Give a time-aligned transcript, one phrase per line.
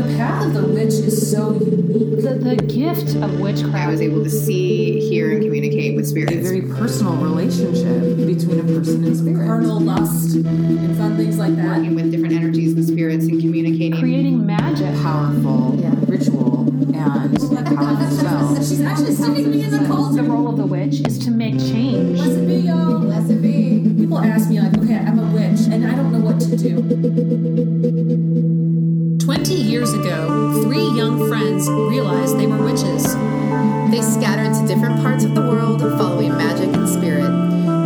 [0.00, 2.22] The path of the witch is so unique.
[2.22, 3.74] The, the gift of witchcraft.
[3.74, 3.90] I witchcraft.
[3.90, 6.36] was able to see, hear, and communicate with spirits.
[6.36, 9.46] a very personal relationship between a person and spirit.
[9.46, 11.76] Carnal lust and fun things like that.
[11.76, 14.00] Working with different energies and spirits and communicating.
[14.00, 14.90] creating magic.
[15.02, 15.72] Powerful
[16.08, 16.96] ritual and
[17.76, 18.56] powerful spell.
[18.56, 21.89] She's actually sticking me in the The role of the witch is to make change.
[29.80, 33.14] Years ago, three young friends realized they were witches.
[33.90, 37.30] They scattered to different parts of the world, following magic and spirit.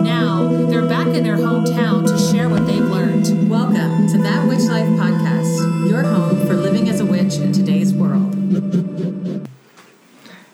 [0.02, 3.48] Now, they're back in their hometown to share what they've learned.
[3.48, 7.92] Welcome to That Witch Life podcast, your home for living as a witch in today's
[7.94, 8.34] world.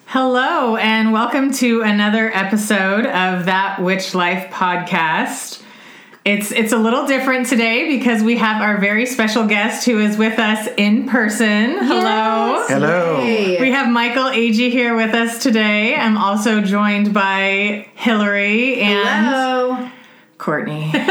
[0.08, 5.59] Hello, and welcome to another episode of That Witch Life podcast.
[6.30, 10.16] It's it's a little different today because we have our very special guest who is
[10.16, 11.76] with us in person.
[11.78, 12.64] Hello.
[12.68, 13.18] Hello.
[13.20, 15.96] We have Michael Agee here with us today.
[15.96, 19.90] I'm also joined by Hillary and Hello.
[20.38, 20.90] Courtney.
[20.92, 21.02] What's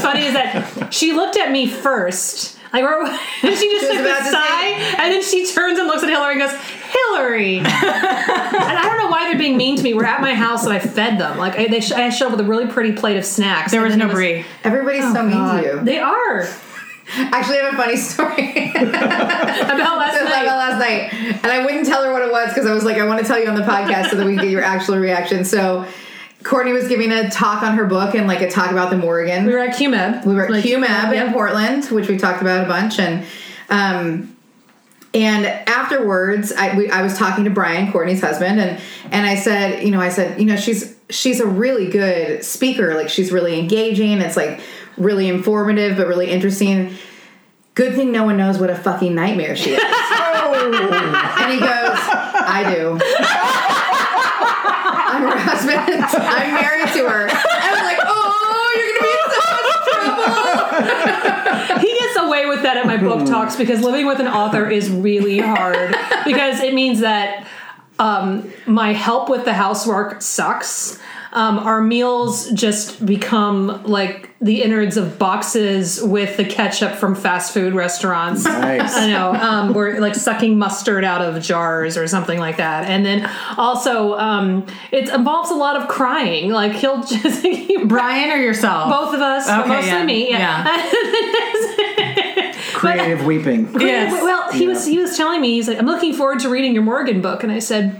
[0.00, 2.56] funny is that she looked at me first.
[2.72, 5.88] Like, or, and she just She took about a sigh, and then she turns and
[5.88, 6.56] looks at Hillary and goes,
[6.94, 9.94] "Hillary." and I don't know why they're being mean to me.
[9.94, 11.38] We're at my house and I fed them.
[11.38, 13.72] Like, I, they sh- I showed up with a really pretty plate of snacks.
[13.72, 14.44] There was then no it brie.
[14.64, 15.80] Everybody's so mean to you.
[15.84, 16.48] They are
[17.16, 20.46] Actually, I have a funny story about last about night.
[20.46, 23.04] last night, and I wouldn't tell her what it was because I was like, I
[23.06, 25.44] want to tell you on the podcast so that we can get your actual reaction.
[25.44, 25.86] So,
[26.44, 29.44] Courtney was giving a talk on her book and like a talk about the Morrigan.
[29.44, 30.24] We were at QMeb.
[30.24, 31.32] We were at Like, QMAB in.
[31.34, 33.26] Portland, which we talked about a bunch, and
[33.68, 34.33] um,
[35.14, 38.80] and afterwards, I we, I was talking to Brian, Courtney's husband, and
[39.12, 42.94] and I said, you know, I said, you know, she's she's a really good speaker,
[42.94, 44.20] like she's really engaging.
[44.20, 44.60] It's like
[44.96, 46.94] really informative, but really interesting.
[47.74, 49.82] Good thing no one knows what a fucking nightmare she is.
[50.46, 50.52] Oh.
[50.62, 52.92] and he goes, I do.
[55.10, 55.78] I'm her husband.
[56.04, 57.26] I'm married to her.
[57.26, 59.84] And I was like, oh, you're gonna be in so much
[62.26, 65.96] away with that at my book talks because living with an author is really hard
[66.24, 67.46] because it means that
[67.98, 70.98] um, my help with the housework sucks.
[71.34, 77.52] Um, our meals just become like the innards of boxes with the ketchup from fast
[77.52, 78.44] food restaurants.
[78.44, 78.94] Nice.
[78.96, 79.34] I know.
[79.34, 82.84] Um, we're like sucking mustard out of jars or something like that.
[82.88, 86.50] And then also, um, it involves a lot of crying.
[86.50, 87.42] Like he'll just
[87.86, 88.90] Brian or yourself?
[88.90, 90.04] both of us, Okay, mostly yeah.
[90.04, 90.30] me.
[90.30, 90.90] Yeah.
[92.74, 93.68] Creative weeping.
[93.80, 94.12] Yes.
[94.22, 96.82] Well, he was he was telling me he's like, I'm looking forward to reading your
[96.82, 97.98] Morrigan book, and I said,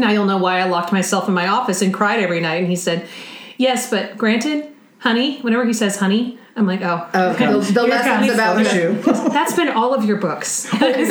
[0.00, 2.56] now you'll know why I locked myself in my office and cried every night.
[2.62, 3.08] And he said,
[3.56, 4.68] yes, but granted,
[4.98, 5.40] honey.
[5.40, 9.02] Whenever he says honey, I'm like, oh, Oh, the, the lessons about the, you.
[9.30, 10.66] that's been all of your books.
[10.72, 11.04] I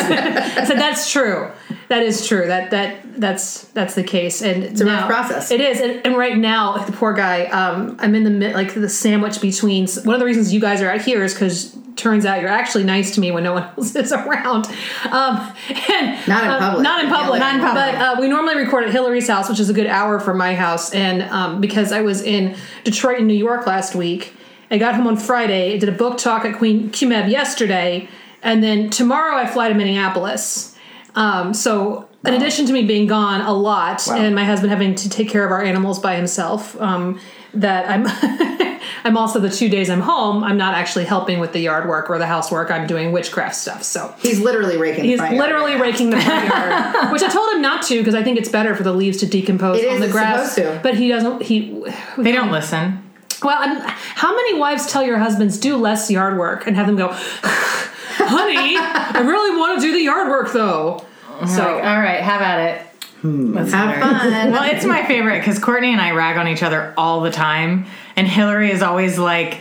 [0.66, 1.50] said that's true.
[1.90, 2.46] That is true.
[2.46, 4.44] That that that's that's the case.
[4.44, 5.50] And it's a rough process.
[5.50, 5.82] It is.
[5.82, 7.46] And, and right now, the poor guy.
[7.46, 9.88] Um, I'm in the mid, like the sandwich between.
[10.04, 12.84] One of the reasons you guys are out here is because turns out you're actually
[12.84, 14.68] nice to me when no one else is around.
[15.10, 15.54] Um,
[15.92, 16.84] and Not in uh, public.
[16.84, 17.40] Not in public.
[17.40, 17.74] Not in public.
[17.74, 20.54] But uh, we normally record at Hillary's house, which is a good hour from my
[20.54, 20.94] house.
[20.94, 24.34] And um, because I was in Detroit and New York last week,
[24.70, 25.74] I got home on Friday.
[25.74, 28.08] I did a book talk at Queen QMeb yesterday,
[28.44, 30.76] and then tomorrow I fly to Minneapolis.
[31.20, 35.10] Um, so, in addition to me being gone a lot, and my husband having to
[35.10, 37.20] take care of our animals by himself, um,
[37.54, 38.06] that I'm.
[39.04, 40.44] I'm also the two days I'm home.
[40.44, 42.70] I'm not actually helping with the yard work or the housework.
[42.70, 43.84] I'm doing witchcraft stuff.
[43.84, 45.04] So he's literally raking.
[45.04, 47.84] the He's front yard literally right raking the front yard, which I told him not
[47.84, 50.06] to because I think it's better for the leaves to decompose It is, on the
[50.08, 50.54] it's grass.
[50.54, 50.80] supposed to.
[50.84, 51.42] But he doesn't.
[51.44, 51.82] He
[52.18, 53.02] They don't listen.
[53.42, 53.58] well.
[53.60, 53.80] I'm,
[54.16, 58.76] how many wives tell your husbands do less yard work and have them go, "Honey,
[58.78, 61.06] I really want to do the yard work though."
[61.48, 62.86] So Like, all right, have at it.
[63.22, 63.54] Hmm.
[63.54, 64.52] Let's Have hear fun.
[64.52, 67.86] Well, it's my favorite because Courtney and I rag on each other all the time,
[68.16, 69.58] and Hillary is always like,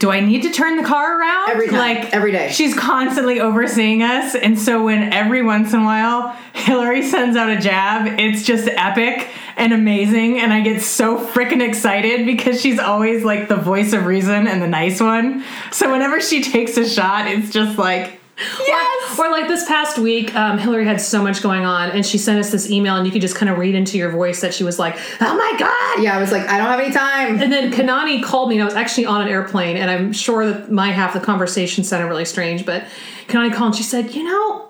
[0.00, 2.50] "Do I need to turn the car around?" Every time, like every day.
[2.50, 7.48] She's constantly overseeing us, and so when every once in a while Hillary sends out
[7.48, 12.80] a jab, it's just epic and amazing, and I get so freaking excited because she's
[12.80, 15.44] always like the voice of reason and the nice one.
[15.70, 18.20] So whenever she takes a shot, it's just like.
[18.38, 19.18] Yes.
[19.18, 22.38] Or like this past week, um, Hillary had so much going on, and she sent
[22.38, 24.62] us this email, and you could just kind of read into your voice that she
[24.62, 27.40] was like, "Oh my god!" yeah, I was like, I don't have any time.
[27.40, 30.46] And then Kanani called me, and I was actually on an airplane, and I'm sure
[30.46, 32.84] that my half of the conversation sounded really strange, but
[33.28, 34.68] Kanani called and she said, You know,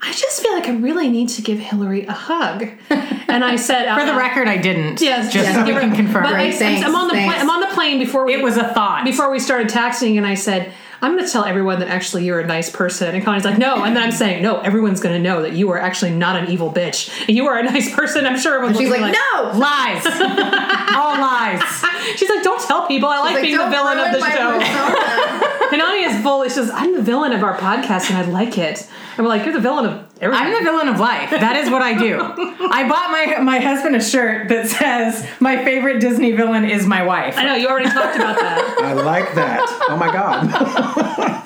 [0.00, 2.68] I just feel like I really need to give Hillary a hug.
[3.30, 5.02] And I said, For the record, I didn't.
[5.02, 6.22] Yes, just yes, so we can confirm.
[6.22, 7.34] But I, Thanks, I'm on the thanks.
[7.34, 7.42] plane.
[7.42, 9.04] I'm on the plane before we, it was a thought.
[9.04, 12.40] before we started texting, and I said, I'm going to tell everyone that actually you're
[12.40, 13.14] a nice person.
[13.14, 13.84] And Kanani's like, no.
[13.84, 16.50] And then I'm saying, no, everyone's going to know that you are actually not an
[16.50, 17.08] evil bitch.
[17.32, 18.26] You are a nice person.
[18.26, 19.52] I'm sure everyone's She's looking like, no.
[19.54, 20.04] Lies.
[20.96, 21.62] All lies.
[22.16, 23.08] She's like, don't tell people.
[23.08, 25.34] I like, Like, being the villain of the show.
[25.70, 26.44] persona." And is full.
[26.44, 28.88] She says, I'm the villain of our podcast and I like it.
[29.16, 30.46] And we're like, you're the villain of everything.
[30.46, 31.30] I'm the villain of life.
[31.30, 32.18] That is what I do.
[32.70, 37.02] I bought my my husband a shirt that says my favorite Disney villain is my
[37.02, 37.34] wife.
[37.36, 38.78] I know, you already talked about that.
[38.82, 39.60] I like that.
[39.88, 41.44] Oh my god.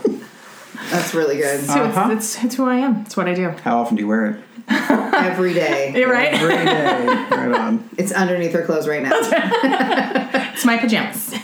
[0.91, 1.61] That's really good.
[1.65, 2.11] So Uh-huh.
[2.13, 3.03] it's, it's it's who I am.
[3.07, 3.49] It's what I do.
[3.65, 4.37] How often do you wear it?
[4.69, 5.93] Every day.
[5.99, 6.35] You're right.
[6.35, 7.07] Every day.
[7.31, 7.89] Right on.
[7.97, 9.13] It's underneath her clothes right now.
[10.55, 11.35] It's my pajamas.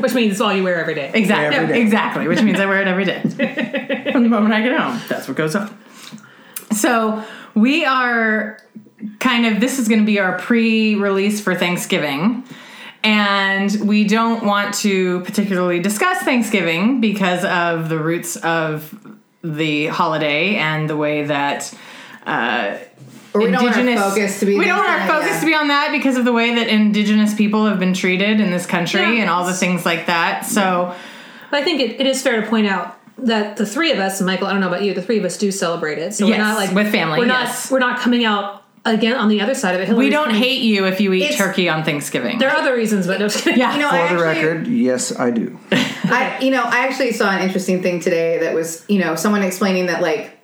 [0.02, 1.10] Which means it's all you wear every day.
[1.14, 1.56] Exactly.
[1.56, 1.82] Every day.
[1.82, 2.28] Exactly.
[2.28, 3.20] Which means I wear it every day.
[4.12, 5.00] From the moment I get home.
[5.08, 5.76] That's what goes on.
[6.72, 7.24] So
[7.54, 8.58] we are
[9.18, 12.44] kind of this is going to be our pre-release for Thanksgiving.
[13.02, 18.94] And we don't want to particularly discuss Thanksgiving because of the roots of
[19.42, 21.72] the holiday and the way that
[22.26, 22.80] uh, Or
[23.34, 24.58] we don't want our indigenous focus to be.
[24.58, 25.06] we don't want our yeah.
[25.20, 28.40] focus to be on that because of the way that indigenous people have been treated
[28.40, 29.22] in this country Yeah.
[29.22, 30.46] and all the things like that.
[30.46, 30.94] So
[31.50, 34.20] But I think it, it is fair to point out that the three of us,
[34.20, 36.14] Michael, I don't know about you, the three of us do celebrate it.
[36.14, 37.70] So Yes, we're not like with family, We're not yes.
[37.70, 39.94] we're not coming out again on the other side of it.
[39.94, 42.38] we don't coming- hate you if you eat It's- turkey on Thanksgiving.
[42.38, 43.74] There are other reasons, but no, yeah.
[43.74, 45.58] You know, For I the actually, record, yes, I do.
[45.72, 49.42] I, you know, I actually saw an interesting thing today that was, you know, someone
[49.42, 50.39] explaining that like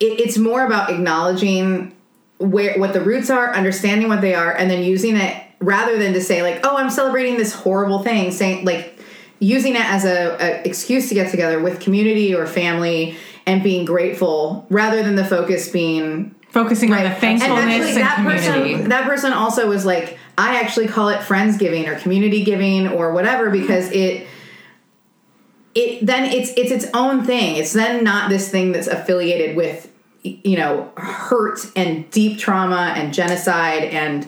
[0.00, 1.94] it, it's more about acknowledging
[2.38, 6.12] where what the roots are, understanding what they are, and then using it rather than
[6.12, 8.98] to say like, oh, I'm celebrating this horrible thing, saying like
[9.38, 13.16] using it as a, a excuse to get together with community or family
[13.46, 18.00] and being grateful rather than the focus being Focusing on the and thankfulness actually and,
[18.00, 18.74] that community.
[18.74, 23.12] person that person also was like i actually call it friendsgiving or community giving or
[23.12, 24.26] whatever because it
[25.76, 29.90] it then it's it's its own thing it's then not this thing that's affiliated with
[30.22, 34.26] you know hurt and deep trauma and genocide and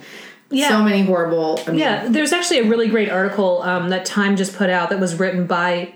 [0.51, 0.69] Yeah.
[0.69, 4.37] so many horrible I mean, Yeah, there's actually a really great article um, that Time
[4.37, 5.93] just put out that was written by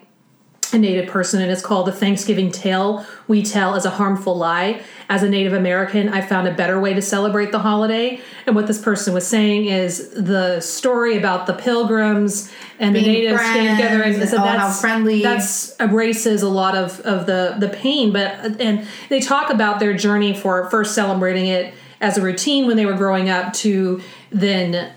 [0.73, 4.81] a Native person, and it's called "The Thanksgiving Tale We Tell as a Harmful Lie."
[5.09, 8.21] As a Native American, I found a better way to celebrate the holiday.
[8.47, 13.25] And what this person was saying is the story about the pilgrims and the Being
[13.25, 15.23] natives getting together, and friends, so oh, how that's friendly.
[15.23, 18.13] That's erases a lot of of the the pain.
[18.13, 22.77] But and they talk about their journey for first celebrating it as a routine when
[22.77, 24.91] they were growing up to then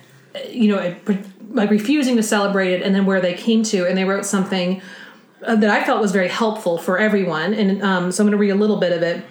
[0.50, 0.98] you know, it-
[1.52, 4.82] like refusing to celebrate it, and then where they came to, and they wrote something
[5.46, 7.54] uh, that I felt was very helpful for everyone.
[7.54, 9.24] And um, so I'm going to read a little bit of it.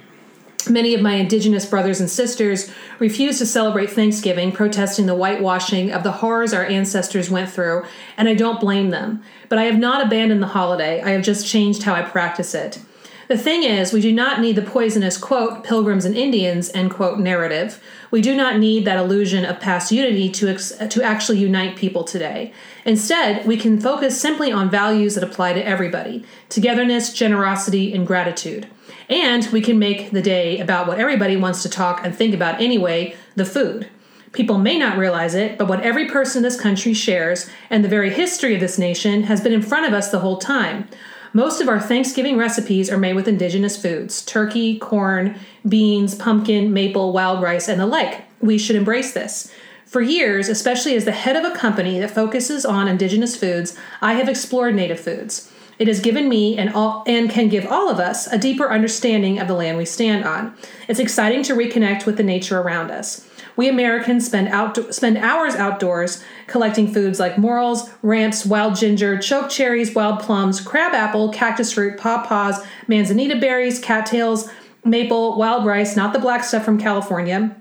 [0.68, 6.02] Many of my indigenous brothers and sisters refused to celebrate Thanksgiving, protesting the whitewashing of
[6.02, 7.84] the horrors our ancestors went through,
[8.16, 9.22] and I don't blame them.
[9.50, 12.80] But I have not abandoned the holiday, I have just changed how I practice it.
[13.28, 17.18] The thing is, we do not need the poisonous, quote, pilgrims and Indians, end quote,
[17.18, 17.82] narrative.
[18.10, 22.04] We do not need that illusion of past unity to, ex- to actually unite people
[22.04, 22.52] today.
[22.84, 28.68] Instead, we can focus simply on values that apply to everybody togetherness, generosity, and gratitude.
[29.08, 32.60] And we can make the day about what everybody wants to talk and think about
[32.60, 33.88] anyway the food.
[34.32, 37.88] People may not realize it, but what every person in this country shares and the
[37.88, 40.88] very history of this nation has been in front of us the whole time.
[41.36, 45.36] Most of our Thanksgiving recipes are made with indigenous foods turkey, corn,
[45.68, 48.22] beans, pumpkin, maple, wild rice, and the like.
[48.40, 49.52] We should embrace this.
[49.84, 54.14] For years, especially as the head of a company that focuses on indigenous foods, I
[54.14, 55.52] have explored native foods.
[55.80, 59.40] It has given me and all and can give all of us a deeper understanding
[59.40, 60.54] of the land we stand on.
[60.86, 63.28] It's exciting to reconnect with the nature around us.
[63.56, 69.48] We Americans spend out spend hours outdoors collecting foods like morels, ramps, wild ginger, choke
[69.48, 74.48] cherries, wild plums, crabapple, cactus fruit, pawpaws, manzanita berries, cattails,
[74.84, 77.56] maple, wild rice, not the black stuff from California,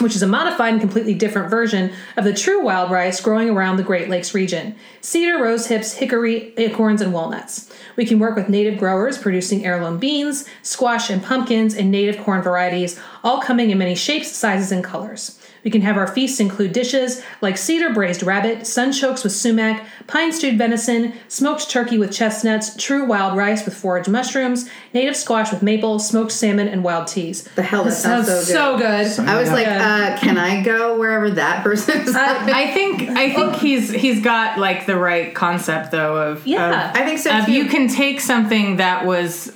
[0.00, 3.76] which is a modified and completely different version of the true wild rice growing around
[3.76, 7.72] the Great Lakes region cedar, rose hips, hickory, acorns, and walnuts.
[7.96, 12.42] We can work with native growers producing heirloom beans, squash, and pumpkins, and native corn
[12.42, 15.39] varieties, all coming in many shapes, sizes, and colors.
[15.64, 20.32] We can have our feasts include dishes like cedar braised rabbit, sunchokes with sumac, pine
[20.32, 25.62] stewed venison, smoked turkey with chestnuts, true wild rice with foraged mushrooms, native squash with
[25.62, 27.44] maple, smoked salmon, and wild teas.
[27.56, 29.28] the hell that sounds so good So good.
[29.28, 33.56] i was like uh, can i go wherever that person is I think I think
[33.56, 36.90] he's he's got like the right concept though of Yeah.
[36.90, 37.52] of- I think so, of too.
[37.52, 39.52] you can take something that was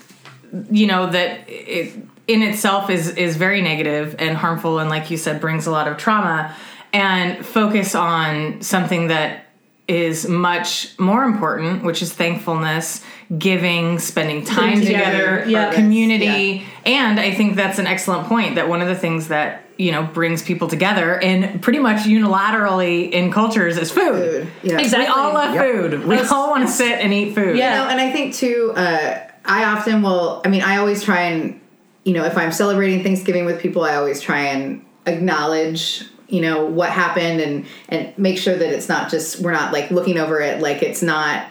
[0.71, 1.93] you know that it
[2.27, 5.87] in itself is is very negative and harmful and like you said brings a lot
[5.89, 6.55] of trauma
[6.93, 9.45] and focus on something that
[9.87, 13.05] is much more important, which is thankfulness,
[13.37, 15.75] giving, spending time together, together, yeah.
[15.75, 16.65] community.
[16.87, 20.05] And I think that's an excellent point that one of the things that, you know,
[20.05, 24.45] brings people together and pretty much unilaterally in cultures is food.
[24.45, 24.49] Food.
[24.63, 24.79] Yeah.
[24.79, 25.07] Exactly.
[25.07, 26.05] We all love food.
[26.07, 27.59] We all want to sit and eat food.
[27.59, 27.73] Yeah.
[27.73, 31.23] You know, and I think too, uh, I often will, I mean, I always try
[31.23, 31.61] and,
[32.05, 36.65] you know, if I'm celebrating Thanksgiving with people, I always try and acknowledge, you know,
[36.65, 40.41] what happened and, and make sure that it's not just, we're not like looking over
[40.41, 41.51] it like it's not,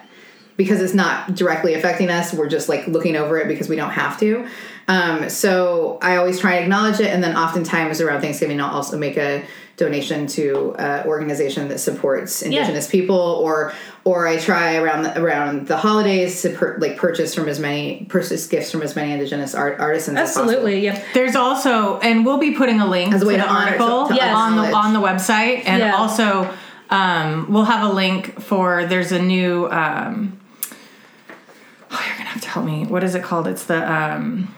[0.56, 3.92] because it's not directly affecting us, we're just like looking over it because we don't
[3.92, 4.48] have to.
[4.88, 7.08] Um, so I always try and acknowledge it.
[7.08, 9.44] And then oftentimes around Thanksgiving, I'll also make a
[9.76, 13.74] donation to an organization that supports indigenous people or
[14.06, 18.06] or I try around the, around the holidays to per, like purchase from as many
[18.10, 20.50] purchase gifts from as many indigenous art, artisans as possible.
[20.50, 20.80] Absolutely.
[20.82, 21.04] Yep.
[21.14, 23.66] There's also, and we'll be putting a link As a way to the to honor-
[23.72, 24.36] article to- to Yes.
[24.36, 25.96] on the on the website, and Yeah.
[25.96, 26.50] also
[26.90, 28.86] um, we'll have a link for.
[28.86, 29.66] There's a new.
[29.72, 30.40] Um,
[31.90, 32.86] oh, you're gonna have to help me.
[32.86, 33.48] What is it called?
[33.48, 34.54] It's the um,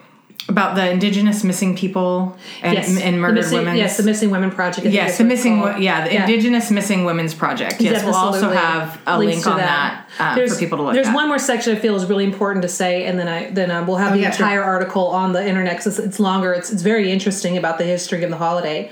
[0.47, 3.01] about the indigenous missing people and, Yes.
[3.01, 3.75] and murdered missing, women.
[3.77, 4.85] Yes, the Missing Women Project.
[4.87, 7.81] Yes, the missing, wo- yeah, the Indigenous Missing Women's Project.
[7.81, 10.91] Yes, we'll also have a Links link to on that, uh, for people to look
[10.91, 10.95] at.
[10.95, 11.15] There's at.
[11.15, 13.83] one more section I feel is really important to say, and then I then uh,
[13.85, 14.45] we'll have the yeah, sure.
[14.45, 16.53] entire article on the internet 'cause it's, it's longer.
[16.53, 18.91] It's it's very interesting about the history of the holiday.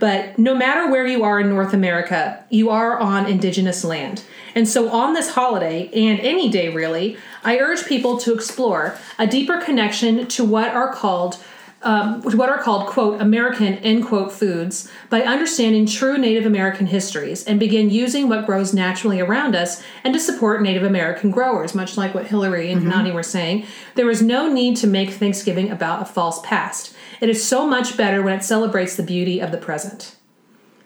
[0.00, 4.22] But no matter where you are in North America, you are on indigenous land.
[4.54, 9.26] And so on this holiday, and any day really, I urge people to explore a
[9.26, 11.38] deeper connection to what are called
[11.84, 17.44] um, what are called quote American end quote foods by understanding true Native American histories
[17.44, 21.98] and begin using what grows naturally around us and to support Native American growers, much
[21.98, 23.66] like what Hillary and Kanani were saying.
[23.96, 26.96] There is no need to make Thanksgiving about a false past.
[27.20, 30.16] It is so much better when it celebrates the beauty of the present.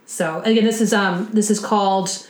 [0.04, 2.26] So again, this is um this is called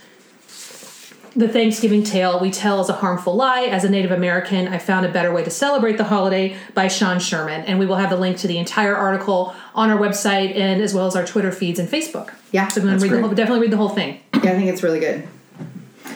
[1.39, 3.63] the Thanksgiving tale we tell is a harmful lie.
[3.67, 7.21] As a Native American, I found a better way to celebrate the holiday by Sean
[7.21, 10.83] Sherman, and we will have the link to the entire article on our website and
[10.83, 12.35] as well as our Twitter feeds and Facebook.
[12.51, 14.21] Yeah, so if you want to read the whole, definitely read the whole thing.
[14.35, 15.29] Yeah, I think it's really good.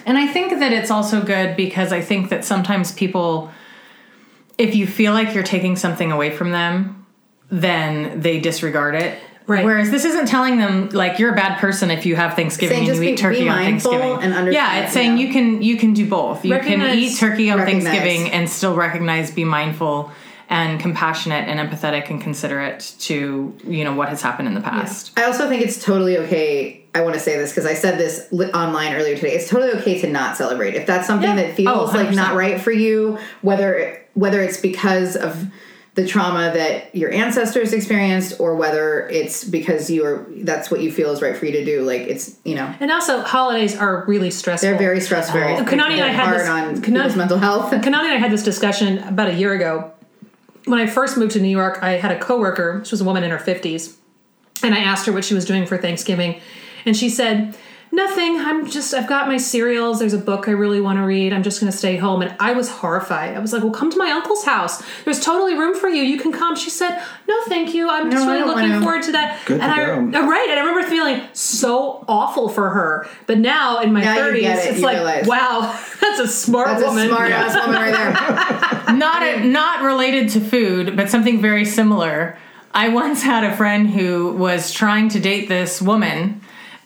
[0.04, 3.52] And I think that it's also good because I think that sometimes people,
[4.58, 7.06] if you feel like you're taking something away from them,
[7.48, 9.16] then they disregard it.
[9.46, 9.64] Right.
[9.64, 12.88] Whereas this isn't telling them like you're a bad person if you have Thanksgiving Saying
[12.90, 14.12] and you be- eat turkey on Thanksgiving.
[14.22, 15.26] and understand, yeah, it's saying yeah.
[15.26, 16.44] you can you can do both.
[16.44, 17.84] You can eat turkey on recognize.
[17.84, 20.11] Thanksgiving and still recognize, be mindful
[20.49, 25.12] and compassionate and empathetic and considerate to you know what has happened in the past.
[25.18, 26.84] I also think it's totally okay.
[26.94, 29.32] I want to say this because I said this li- online earlier today.
[29.32, 31.37] It's totally okay to not celebrate if that's something Yeah.
[31.37, 33.18] that feels Oh, like not right for you.
[33.40, 35.46] Whether whether it's because of
[35.94, 40.90] the trauma that your ancestors experienced, or whether it's because you are that's what you
[40.90, 41.82] feel is right for you to do.
[41.82, 44.68] Like it's you know And also, holidays are really stressful.
[44.70, 45.38] they're very stressful.
[45.40, 47.70] Uh, Kanani and I had hard this- on Kanani- people's mental health.
[47.72, 49.90] Kanani and I had this discussion about a year ago.
[50.64, 52.82] When I first moved to New York, I had a coworker.
[52.84, 53.99] She was a woman in her fifties,
[54.62, 56.40] and I asked her what she was doing for Thanksgiving,
[56.87, 57.54] and she said,
[57.92, 58.38] "Nothing.
[58.40, 58.94] I'm just.
[58.94, 59.99] I've got my cereals.
[60.00, 61.32] There's a book I really want to read.
[61.32, 63.37] I'm just going to stay home." And I was horrified.
[63.37, 64.82] I was like, "Well, come to my uncle's house.
[65.04, 66.02] There's totally room for you.
[66.02, 67.88] You can come." She said, "No, thank you.
[67.90, 70.25] I'm just No, I really looking wanna." forward to that." Good and to I, go.
[70.25, 73.06] uh, right, and I remember feeling so awful for her.
[73.26, 74.44] But now in my Now 30s, it.
[74.70, 75.26] it's You like, realize.
[75.26, 77.06] wow, that's a smart That's woman.
[77.06, 77.92] a smart ass woman right
[78.87, 78.94] there.
[78.96, 82.38] not not related to food, but something very similar.
[82.75, 86.40] I once had a friend who was trying to date this woman,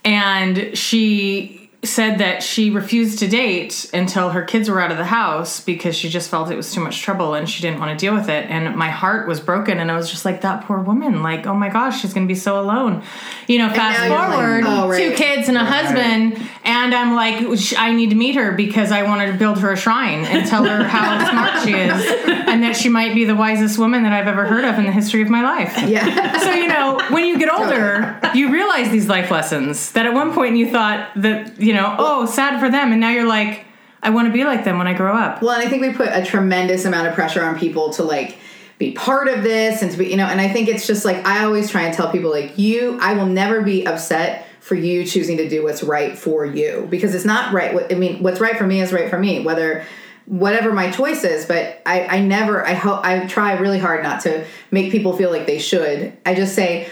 [0.07, 1.56] and she
[1.87, 5.97] said that she refused to date until her kids were out of the house because
[5.97, 8.29] she just felt it was too much trouble and she didn't want to deal with
[8.29, 8.51] it.
[8.51, 11.23] And my heart was broken, and I was just like, that poor woman.
[11.23, 13.03] Like, oh my gosh, she's going to be so alone.
[13.49, 14.99] You know, fast you're like, forward, oh, right.
[14.99, 19.03] two kids and a husband, and I'm like, I need to meet her because I
[19.03, 22.77] wanted to build her a shrine and tell her how smart she is and that
[22.77, 25.29] she might be the wisest woman that I've ever heard of in the history of
[25.29, 25.77] my life.
[25.89, 26.35] Yeah.
[26.47, 30.33] So, you know, when you get older, you realize these life lessons that at one
[30.33, 32.93] point you thought that, you know, oh, sad for them.
[32.93, 33.65] And now you're like,
[34.03, 35.43] I want to be like them when I grow up.
[35.43, 38.39] Well, and I think we put a tremendous amount of pressure on people to like
[38.79, 41.25] be part of this and to be, you know, and I think it's just like
[41.27, 45.05] I always try and tell people like you, I will never be upset for you
[45.05, 47.73] choosing to do what's right for you because it's not right.
[47.73, 49.85] What I mean, what's right for me is right for me, whether
[50.27, 51.47] whatever my choice is.
[51.47, 55.31] But I, I never, I hope, I try really hard not to make people feel
[55.31, 56.17] like they should.
[56.27, 56.89] I just say,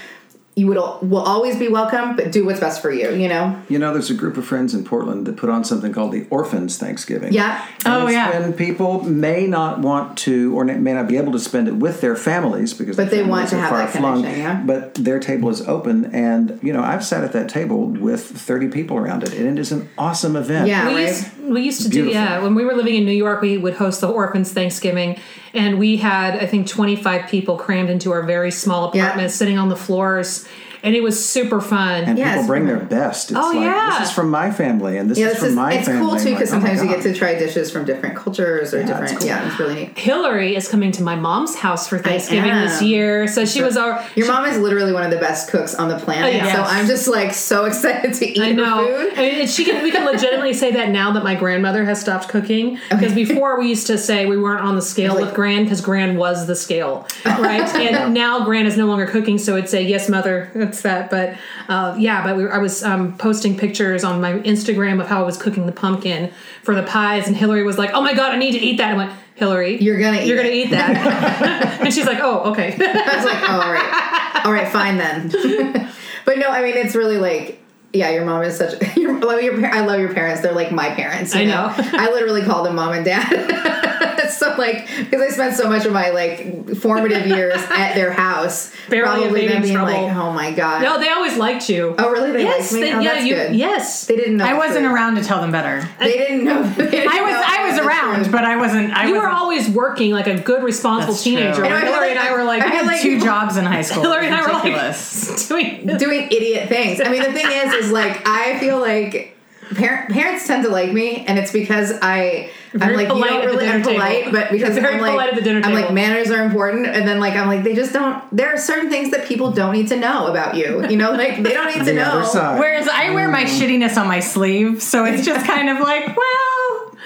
[0.57, 3.11] you would will always be welcome, but do what's best for you.
[3.11, 3.61] You know.
[3.69, 6.27] You know, there's a group of friends in Portland that put on something called the
[6.31, 7.33] Orphans Thanksgiving.
[7.33, 7.67] Yeah.
[7.85, 8.39] And Oh, it's yeah.
[8.39, 12.01] When people may not want to or may not be able to spend it with
[12.01, 14.63] their families because But their they want to are have that far-flung, connection, yeah.
[14.65, 18.69] But their table is open, and you know I've sat at that table with 30
[18.69, 20.69] people around it, and it is an awesome event.
[20.69, 20.89] Yeah.
[20.89, 21.31] we right?
[21.53, 24.01] We used to do yeah when we were living in new york we would host
[24.01, 25.19] the orphans thanksgiving
[25.53, 29.05] and we had i think 25 people crammed into our very small Yeah.
[29.05, 30.47] apartment sitting on the floors
[30.85, 33.31] and it was super fun And Yeah, people bring their best.
[33.33, 33.99] It's Oh, like yeah.
[33.99, 36.01] this is from my family, and this Yeah, is this from is my it's family.
[36.03, 38.73] It's cool too because like, oh sometimes you get to try dishes from different cultures
[38.73, 39.11] or Yeah, different.
[39.13, 39.27] it's cool.
[39.29, 39.99] Yeah, it's really neat.
[39.99, 44.05] hillary is coming to my mom's house for thanksgiving this year so she was our
[44.15, 46.55] Your mom is literally one of the best cooks on the planet, Oh, yes.
[46.55, 48.87] so I'm just like so excited to eat I know.
[48.87, 49.19] her food.
[49.19, 49.83] I mean, she can.
[49.83, 52.79] We can legitimately say that now that my grandmother has stopped cooking.
[52.91, 55.81] Because before we used to say we weren't on the scale Like- with Gran because
[55.81, 57.63] Gran was the scale, right?
[57.77, 60.51] and now Gran is no longer cooking, so it'd say yes, mother.
[60.83, 61.11] That.
[61.11, 61.37] But
[61.69, 65.25] uh, yeah, but we, I was um, posting pictures on my Instagram of how I
[65.25, 68.37] was cooking the pumpkin for the pies, and Hillary was like, "Oh my god, I
[68.37, 71.81] need to eat that." I went, Hillary, You're gonna eat you're gonna it." eat that,
[71.81, 75.29] and she's like, "Oh, okay." I was like, oh, all right, all right, fine then.
[76.25, 77.61] but no, I mean, it's really like.
[77.95, 78.75] Yeah, your mom is such.
[78.97, 79.67] Your, I love your.
[79.67, 80.41] I love your parents.
[80.43, 81.35] They're like my parents.
[81.35, 81.73] you I know.
[81.77, 84.29] I literally call them mom and dad.
[84.31, 88.73] so like, because I spent so much of my like formative years at their house,
[88.89, 89.93] Barely probably them being trouble.
[89.93, 90.83] like, oh my god.
[90.83, 91.95] no, they always liked you.
[91.99, 92.33] Oh, really?
[92.33, 92.81] They yes, liked me?
[92.91, 93.55] they- Oh, yeah, that's you, good.
[93.57, 94.07] yes.
[94.07, 94.45] They didn't know.
[94.47, 94.93] I wasn't truth.
[94.95, 95.89] around to tell them better.
[95.99, 96.63] They didn't know.
[96.63, 98.33] They didn't I was know I was around, truth.
[98.33, 98.93] but I wasn't.
[98.97, 101.65] I You were wasn't- always working like a good, responsible That's teenager.
[101.65, 103.57] I know, I feel Hillary like- and I were like, I feel like two jobs
[103.57, 104.03] in high school.
[104.03, 105.99] Hillary and I were like doing.
[105.99, 107.01] doing idiot things.
[107.01, 109.37] I mean, the thing is, is like I feel like
[109.75, 112.51] par- parents tend to like me, and it's because I.
[112.75, 113.69] I'm Very like you polite don't really.
[113.69, 114.33] I'm polite, table.
[114.33, 117.07] but because very I'm like polite at the dinner I'm like manners are important, and
[117.07, 118.25] then like I'm like they just don't.
[118.37, 120.85] There are certain things that people don't need to know about you.
[120.89, 122.03] You know, like they don't need to know.
[122.03, 122.59] other side.
[122.59, 123.61] Whereas I wear my mm.
[123.61, 126.97] shittiness on my sleeve, so it's just kind of like, well,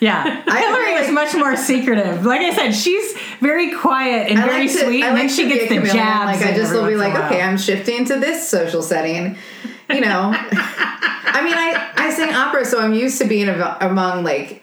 [0.00, 0.44] yeah.
[0.48, 2.26] I Hillary feel is much more secretive.
[2.26, 5.26] Like I said, she's very quiet and I very like to, sweet, I and then
[5.26, 6.40] like she gets a the jabs.
[6.40, 7.32] Like I just will be like, in a while.
[7.32, 9.38] okay, I'm shifting to this social setting.
[9.88, 14.24] You know, I mean, I I sing opera, so I'm used to being av- among
[14.24, 14.62] like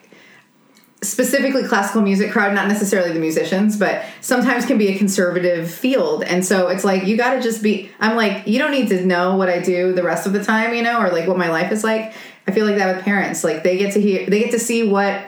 [1.03, 6.23] specifically classical music crowd, not necessarily the musicians, but sometimes can be a conservative field.
[6.23, 7.91] And so it's like you got to just be.
[7.99, 10.73] I'm like, you don't need to know what I do the rest of the time,
[10.73, 12.13] you know, or like what my life is like.
[12.47, 13.43] I feel like that with parents.
[13.43, 15.23] Like they get to hear, they get to see what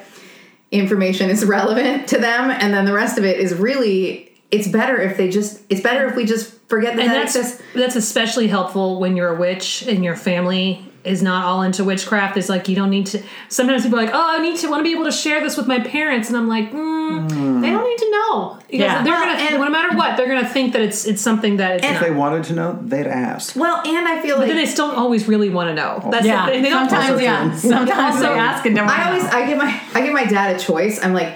[0.72, 4.32] information is relevant to them, and then the rest of it is really.
[4.52, 5.62] It's better if they just.
[5.70, 7.62] It's better if we just forget that And that that's exists.
[7.74, 12.36] that's especially helpful when you're a witch and your family is not all into witchcraft.
[12.36, 13.22] Is like you don't need to.
[13.50, 15.56] Sometimes people are like, oh, I need to want to be able to share this
[15.56, 18.58] with my parents, and I'm like, mm, they don't need to know.
[18.68, 19.04] Because Yeah.
[19.04, 21.76] they're Well, gonna, and- no matter what, they're gonna think that it's it's something that
[21.76, 22.02] it's if not.
[22.02, 23.56] they wanted to know, they'd ask.
[23.56, 26.02] Well, and I feel but like then they still don't always really want to know.
[26.12, 26.64] That's yeah, the thing.
[26.64, 28.90] They don't sometimes also- yeah, sometimes they ask and don't.
[28.90, 29.30] I always know.
[29.30, 31.00] I give my I give my dad a choice.
[31.06, 31.34] I'm like,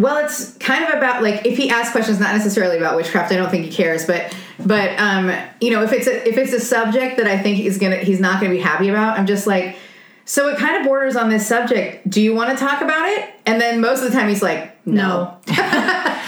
[0.00, 3.36] well, it's kind of about like if he asks questions not necessarily about witchcraft, I
[3.36, 4.34] don't think he cares, but
[4.64, 7.78] but um, you know, if it's a if it's a subject that I think he's
[7.78, 9.76] gonna he's not gonna be happy about, I'm just like,
[10.24, 12.08] so it kind of borders on this subject.
[12.08, 13.28] Do you want to talk about it?
[13.46, 15.38] And then most of the time he's like, no.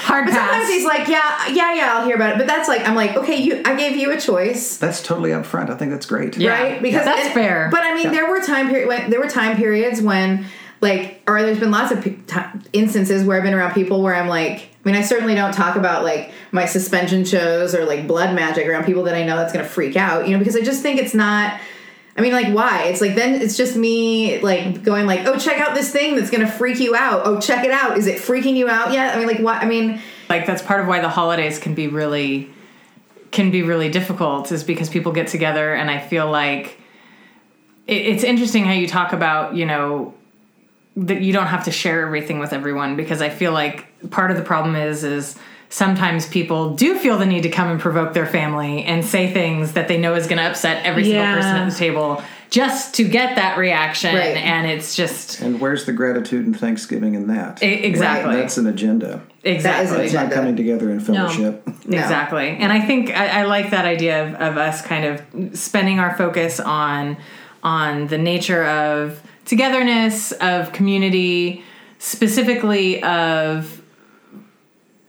[0.03, 2.39] hard But sometimes he's like, yeah, yeah, yeah, I'll hear about it.
[2.39, 4.77] But that's like, I'm like, okay, you, I gave you a choice.
[4.77, 5.71] That's totally upfront.
[5.71, 6.37] I think that's great.
[6.37, 6.51] Yeah.
[6.51, 6.83] right?
[6.83, 7.69] Because that's and- fair.
[7.71, 10.47] But I mean, there were time period when there were time periods when
[10.83, 12.07] like, or there's been lots of
[12.73, 15.77] instances where I've been around people where I'm like, I mean, I certainly don't talk
[15.77, 19.53] about like my suspension shows or like blood magic around people that I know that's
[19.53, 21.59] going to freak out, you know, because I just think it's not.
[22.15, 22.85] I mean, like, why?
[22.89, 26.29] It's like then it's just me like going like, oh, check out this thing that's
[26.31, 27.23] to freak you out.
[27.25, 27.97] Oh, check it out.
[27.97, 29.15] Is it freaking you out yet?
[29.15, 29.63] I mean, like, what?
[29.63, 32.51] I mean, like that's part of why the holidays can be really
[33.31, 36.79] can be really difficult is because people get together and i feel like
[37.87, 40.15] it, it's interesting how you talk about you know
[40.97, 44.37] that you don't have to share everything with everyone because i feel like part of
[44.37, 45.37] the problem is is
[45.69, 49.73] sometimes people do feel the need to come and provoke their family and say things
[49.73, 53.05] that they know is going to upset every single person at the table just to
[53.09, 54.37] get that reaction Right.
[54.37, 57.63] and it's just And where's the gratitude and thanksgiving in that?
[57.63, 58.37] Exactly.
[58.37, 59.23] That's an agenda.
[59.43, 61.67] exactly an It's not coming together in fellowship.
[61.87, 61.99] No.
[61.99, 62.49] Exactly.
[62.49, 66.15] And I think I, I like that idea of, of us kind of spending our
[66.19, 67.17] focus on
[67.63, 71.65] on the nature of togetherness, of community,
[71.99, 73.81] specifically of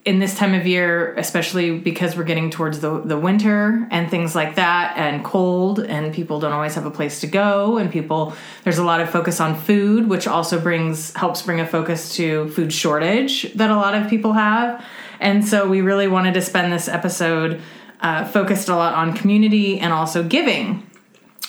[0.05, 4.35] in this time of year, especially because we're getting towards the, the winter and things
[4.35, 8.33] like that, and cold, and people don't always have a place to go, and people
[8.65, 12.49] there's a lot of focus on food, which also brings helps bring a focus to
[12.49, 14.83] food shortage that a lot of people have,
[15.21, 17.61] and so we really wanted to spend this episode
[18.01, 20.85] uh, focused a lot on community and also giving.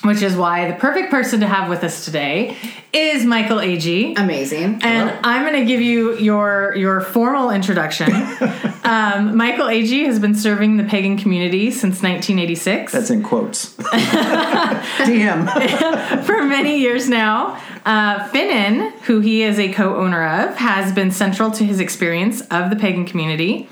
[0.05, 2.59] Which is why the perfect person to have with us today
[2.93, 4.19] is Michael Agee.
[4.19, 4.81] Amazing.
[4.83, 8.13] And I'm going to give you your your formal introduction.
[8.85, 13.75] um, Michael Agee has been serving the pagan community since 1986 That's in quotes.
[13.77, 16.25] DM.
[16.25, 17.59] for many years now.
[17.87, 22.71] Uh, Ffynnon, who he is a co-owner of, has been central to his experience of
[22.71, 23.69] the pagan community.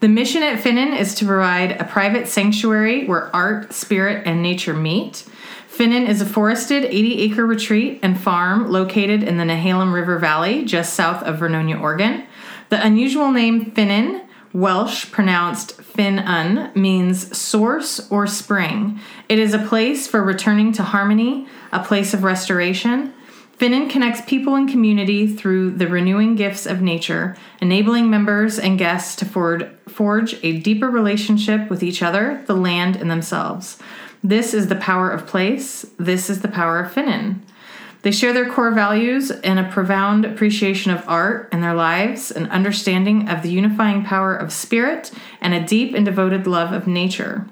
[0.00, 4.74] The mission at Ffynnon is to provide a private sanctuary where art, spirit, and nature
[4.74, 5.24] meet.
[5.76, 10.64] Ffynnon is a forested 80 acre retreat and farm located in the Nehalem River Valley,
[10.64, 12.24] just south of Vernonia, Oregon.
[12.70, 18.98] The unusual name Ffynnon, Welsh pronounced Fin-un, means source or spring.
[19.28, 23.12] It is a place for returning to harmony, a place of restoration.
[23.58, 29.14] Ffynnon connects people and community through the renewing gifts of nature, enabling members and guests
[29.16, 33.78] to forge a deeper relationship with each other, the land, and themselves.
[34.28, 35.86] This is the power of place.
[35.98, 37.38] This is the power of Ffynnon.
[38.02, 42.46] They share their core values and a profound appreciation of art in their lives, an
[42.46, 47.46] understanding of the unifying power of spirit, and a deep and devoted love of nature.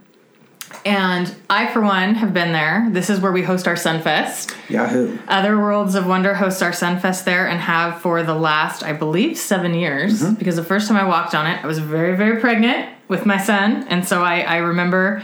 [0.84, 2.88] And I, for one, have been there.
[2.90, 4.52] This is where we host our Sunfest.
[4.68, 5.16] Yahoo.
[5.28, 9.38] Other Worlds of Wonder hosts our Sunfest there and have for the last, I believe,
[9.38, 10.22] seven years.
[10.22, 10.34] Mm-hmm.
[10.34, 13.38] Because the first time I walked on it, I was very, very pregnant with my
[13.38, 13.86] son.
[13.88, 15.22] And so I, I remember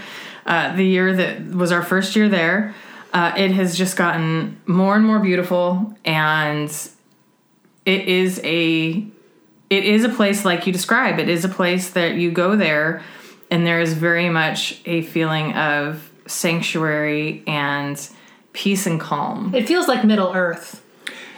[0.50, 2.74] uh, the year that was our first year there.
[3.12, 5.96] Uh, it has just gotten more and more beautiful.
[6.04, 6.68] And
[7.86, 9.06] it is a
[9.70, 13.02] it is a place like you describe it is a place that you go there
[13.50, 18.10] and there is very much a feeling of sanctuary and
[18.52, 20.84] peace and calm It feels like Middle Earth.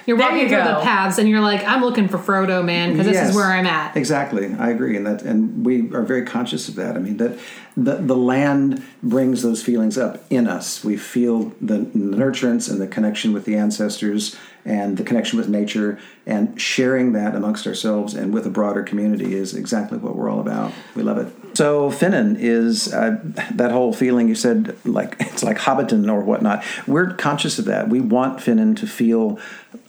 [0.07, 2.91] You're There walking you through the paths, and you're like, "I'm looking for Frodo, man,
[2.93, 3.31] because this Yes.
[3.31, 6.75] is where I'm at." Exactly, I agree, and that, and we are very conscious of
[6.77, 6.97] that.
[6.97, 7.39] I mean that
[7.77, 10.85] the the land brings those feelings up in us.
[10.85, 15.49] We feel the, the nurturance and the connection with the ancestors and the connection with
[15.49, 20.29] nature, and sharing that amongst ourselves and with a broader community is exactly what we're
[20.31, 20.73] all about.
[20.95, 21.33] We love it.
[21.57, 23.19] So Ffynnon is uh,
[23.53, 26.65] that whole feeling you said, like it's like Hobbiton or whatnot.
[26.87, 27.89] We're conscious of that.
[27.89, 29.39] We want Ffynnon to feel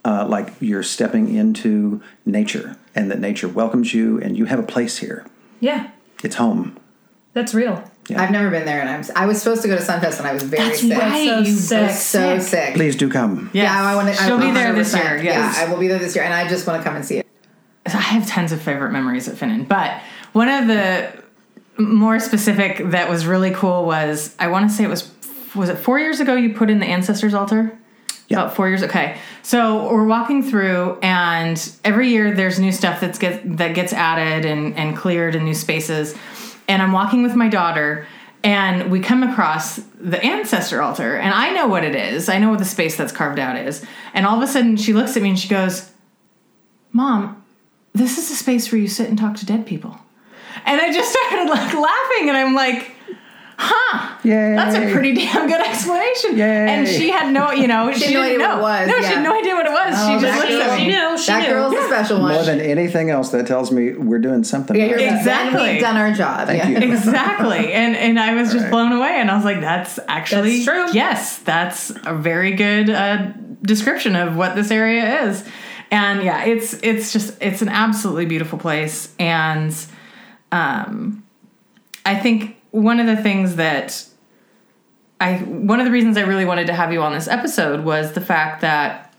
[0.06, 4.64] uh, like you're stepping into nature and that nature welcomes you and you have a
[4.64, 5.26] place here.
[5.60, 5.90] Yeah,
[6.24, 6.78] It's home.
[7.34, 7.84] that's real.
[8.14, 9.04] I've never been there, and I'm.
[9.16, 10.92] I was supposed to go to Sunfest, and I was very That's sick.
[10.98, 11.24] right.
[11.24, 11.90] you you sick.
[11.92, 12.76] So sick.
[12.76, 13.50] Please do come.
[13.54, 13.64] Yes.
[13.72, 14.14] Yeah, I want to.
[14.26, 15.16] She'll be there this year.
[15.24, 15.58] Yes.
[15.58, 17.20] Yeah, I will be there this year, and I just want to come and see
[17.20, 17.28] it.
[17.86, 20.02] I have tons of favorite memories at Ffynnon, but
[20.34, 21.14] one of the
[21.82, 25.10] more specific that was really cool was I want to say it was
[25.56, 27.78] was it four years ago you put in the ancestors altar.
[28.28, 28.50] Yeah.
[28.50, 28.84] Four years.
[28.84, 33.94] Okay, so we're walking through, and every year there's new stuff that's get that gets
[33.94, 36.16] added and and cleared and new spaces.
[36.68, 38.08] And I'm walking with my daughter,
[38.44, 42.30] and we come across the ancestor altar, and I know what it is.
[42.30, 43.86] I know what the space that's carved out is.
[44.14, 45.92] And all of a sudden, she looks at me and she goes,
[46.92, 47.44] "Mom,
[47.94, 49.98] this is a space where you sit and talk to dead people.
[50.66, 52.93] And I just started like laughing and I'm like,
[53.58, 54.56] huh, Yay.
[54.56, 56.38] that's a pretty damn good explanation.
[56.38, 56.68] Yay.
[56.70, 58.62] And she had no, you know, she, had no didn't idea know.
[58.62, 59.94] what it was, No, she had no idea what it was.
[59.98, 60.62] Oh, she just that looked girl.
[60.72, 61.18] at She knew.
[61.18, 61.50] She that knew.
[61.50, 62.34] girl's a special one.
[62.34, 64.76] More than anything else, that tells me we're doing something.
[64.76, 65.14] yeah, right.
[65.18, 65.58] Exactly.
[65.60, 66.48] Then we've done our job.
[66.48, 66.70] Thank yeah.
[66.70, 66.78] you.
[66.92, 67.74] exactly.
[67.74, 68.72] And and I was just Right.
[68.72, 70.94] blown away and I was like, that's actually That's true.
[70.94, 73.28] Yes, that's a very good uh,
[73.62, 75.44] description of what this area is.
[75.92, 79.14] And yeah, it's it's just it's an absolutely beautiful place.
[79.20, 79.76] And
[80.52, 81.24] um
[82.06, 84.04] I think one of the things that
[85.22, 88.14] I one of the reasons I really wanted to have you on this episode was
[88.14, 89.14] the fact that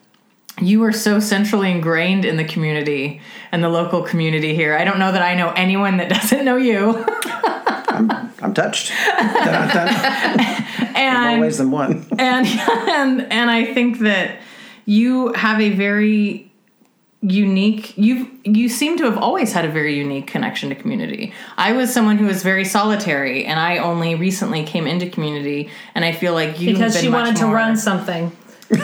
[0.60, 3.20] you are so centrally ingrained in the community
[3.52, 4.76] and the local community here.
[4.76, 7.04] I don't know that I know anyone that doesn't know you.
[8.42, 8.90] I'm touched.
[8.90, 10.44] Dun, dun, dun.
[10.94, 12.06] More and ways than one.
[12.18, 12.46] and
[12.88, 14.40] and and I think that
[14.84, 16.50] you have a very
[17.26, 21.32] unique you've you seem to have always had a very unique connection to community.
[21.56, 26.04] I was someone who was very solitary and I only recently came into community and
[26.04, 28.30] I feel like you because have she much wanted to more- run something.
[28.68, 28.78] the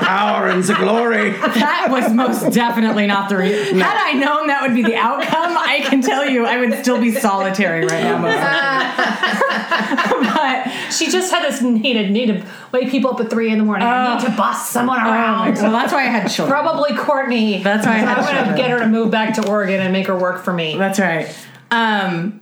[0.00, 1.30] power and the glory.
[1.30, 3.78] That was most definitely not the reason.
[3.78, 6.98] Had I known that would be the outcome, I can tell you I would still
[7.00, 8.20] be solitary right now.
[10.90, 13.50] Most but She just had this need to need to wake people up at three
[13.50, 13.86] in the morning.
[13.86, 15.54] I need to boss someone around.
[15.56, 16.60] well, that's why I had children.
[16.60, 17.62] Probably Courtney.
[17.62, 18.56] That's why I had I'm gonna children.
[18.56, 20.76] get her to move back to Oregon and make her work for me.
[20.76, 21.34] That's right.
[21.70, 22.40] Um,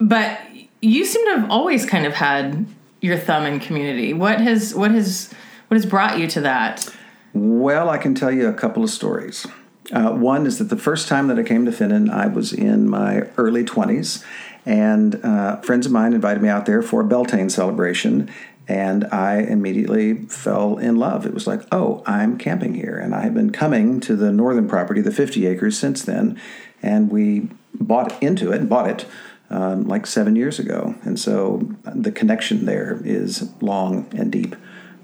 [0.00, 0.40] but
[0.80, 2.66] you seem to have always kind of had
[3.00, 4.12] your thumb in community.
[4.12, 5.32] What has what has
[5.68, 6.88] what has brought you to that?
[7.32, 9.46] Well, I can tell you a couple of stories.
[9.92, 12.88] Uh, one is that the first time that I came to Ffynnon, I was in
[12.88, 14.24] my early 20s,
[14.64, 18.30] and uh, friends of mine invited me out there for a Beltane celebration.
[18.68, 21.26] And I immediately fell in love.
[21.26, 22.96] It was like, oh, I'm camping here.
[22.96, 26.40] And I have been coming to the northern property, the 50 acres, since then.
[26.80, 29.06] And we bought into it, bought it
[29.50, 30.94] um, like seven years ago.
[31.02, 34.54] And so the connection there is long and deep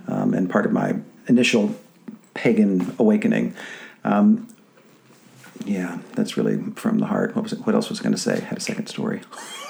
[0.06, 0.96] um, and part of my
[1.26, 1.74] initial
[2.34, 3.56] pagan awakening.
[4.04, 4.46] Um,
[5.64, 7.34] yeah, that's really from the heart.
[7.34, 7.60] What was it?
[7.60, 8.36] What else was I going to say?
[8.36, 9.22] I had a second story.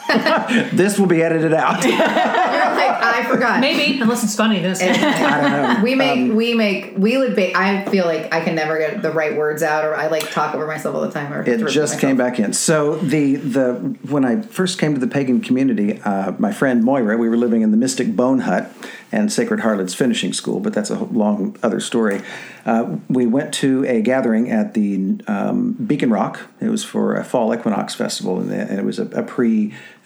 [0.73, 1.85] this will be edited out.
[1.85, 3.61] You're like, I forgot.
[3.61, 4.61] Maybe, unless it's funny.
[4.61, 4.83] This.
[4.83, 5.83] I don't know.
[5.83, 9.03] We make Um, we make we would ba- I feel like I can never get
[9.03, 11.33] the right words out, or I like talk over myself all the time.
[11.33, 12.53] Or It just came back in.
[12.53, 13.75] So the the
[14.09, 17.62] when I first came to the pagan community, uh, my friend Moira, we were living
[17.62, 18.71] in the Mystic Bone Hut
[19.12, 22.23] and Sacred Harlots Finishing School, but that's a long other story.
[22.64, 26.40] Uh, we went to a gathering at the um, Beacon Rock.
[26.61, 29.23] It was for a fall equinox festival, and, it was a, a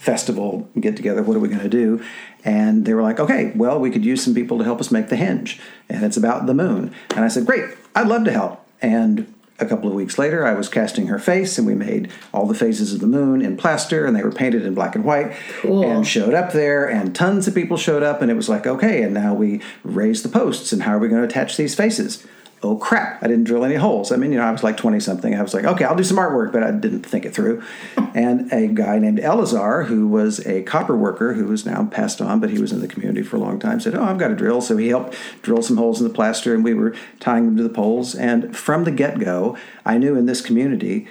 [0.01, 1.23] pre-festival get together.
[1.23, 2.03] What are we going to do?
[2.45, 5.09] And they were like, okay, well, we could use some people to help us make
[5.09, 6.95] the henge, and it's about the moon.
[7.11, 8.65] And I said, great, I'd love to help.
[8.81, 12.47] And a couple of weeks later, I was casting her face, and we made all
[12.47, 15.35] the phases of the moon in plaster, and they were painted in black and white,
[15.61, 15.85] Cool.
[15.85, 19.03] and showed up there, and tons of people showed up, and it was like, okay,
[19.03, 22.27] and now we raise the posts, and how are we going to attach these faces?
[22.63, 23.23] Oh crap!
[23.23, 24.13] I didn't drill any holes.
[24.13, 25.35] I mean, you know, I was like twenty something.
[25.35, 27.63] I was like, okay, I'll do some artwork, but I didn't think it through.
[28.15, 32.39] and a guy named Elazar, who was a copper worker, who is now passed on,
[32.39, 34.37] but he was in the community for a long time, said, "Oh, I've got a
[34.37, 37.57] drill." So he helped drill some holes in the plaster, and we were tying them
[37.57, 38.15] to the poles.
[38.15, 41.09] And from the get go, I knew in this community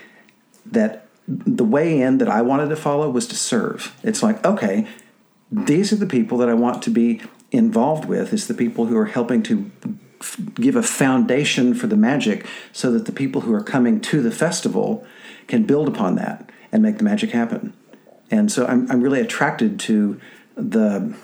[0.68, 3.96] that the way in that I wanted to follow was to serve.
[4.04, 4.88] It's like, okay,
[5.52, 8.98] these are the people that I want to be involved with, is the people who
[8.98, 9.72] are helping to
[10.56, 14.32] give a foundation for the magic so that the people who are coming to the
[14.32, 15.06] festival
[15.48, 17.74] can build upon that and make the magic happen.
[18.30, 20.20] And so I'm, I'm really attracted to
[20.56, 21.16] the,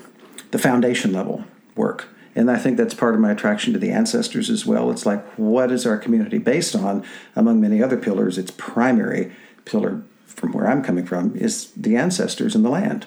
[0.50, 1.44] the foundation level
[1.76, 2.08] work.
[2.34, 4.90] And I think that's part of my attraction to the ancestors as well.
[4.90, 7.04] It's like, what is our community based on?
[7.34, 9.32] Among many other pillars, its primary
[9.64, 13.06] pillar, from where I'm coming from, is the ancestors and the land.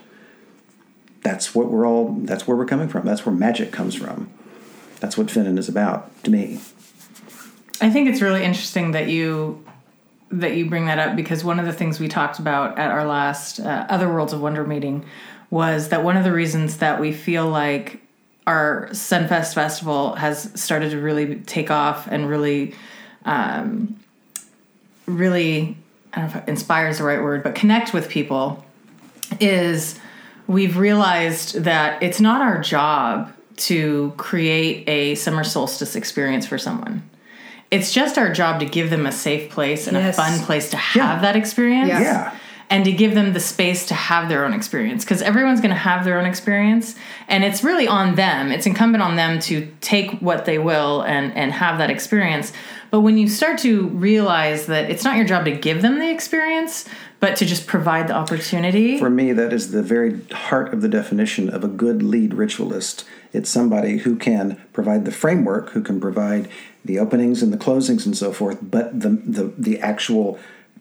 [1.22, 3.06] That's what we're all, that's where we're coming from.
[3.06, 4.32] That's where magic comes from.
[5.00, 6.60] That's what Ffynnon is about to me.
[7.82, 9.64] I think it's really interesting that you
[10.32, 13.06] that you bring that up because one of the things we talked about at our
[13.06, 15.04] last uh, Other Worlds of Wonder meeting
[15.50, 18.00] was that one of the reasons that we feel like
[18.46, 22.76] our Sunfest festival has started to really take off and really,
[23.26, 24.00] um,
[25.08, 25.78] really,
[26.14, 28.64] I don't know if inspires the right word, but connect with people
[29.40, 30.00] is
[30.48, 37.04] we've realized that it's not our job to create a summer solstice experience for someone.
[37.72, 40.18] It's just our job to give them a safe place and Yes.
[40.18, 41.90] a fun place to have that experience.
[41.90, 42.02] Yes.
[42.02, 42.36] Yeah.
[42.72, 45.76] And to give them the space to have their own experience because everyone's going to
[45.76, 46.96] have their own experience
[47.28, 48.52] and it's really on them.
[48.52, 52.54] It's incumbent on them to take what they will and and have that experience.
[52.92, 56.12] But when you start to realize that it's not your job to give them the
[56.12, 56.86] experience,
[57.20, 58.98] but to just provide the opportunity.
[58.98, 63.06] For me, that is the very heart of the definition of a good lead ritualist.
[63.34, 66.50] It's somebody who can provide the framework, who can provide
[66.86, 70.40] the openings and the closings and so forth, but the the, the actual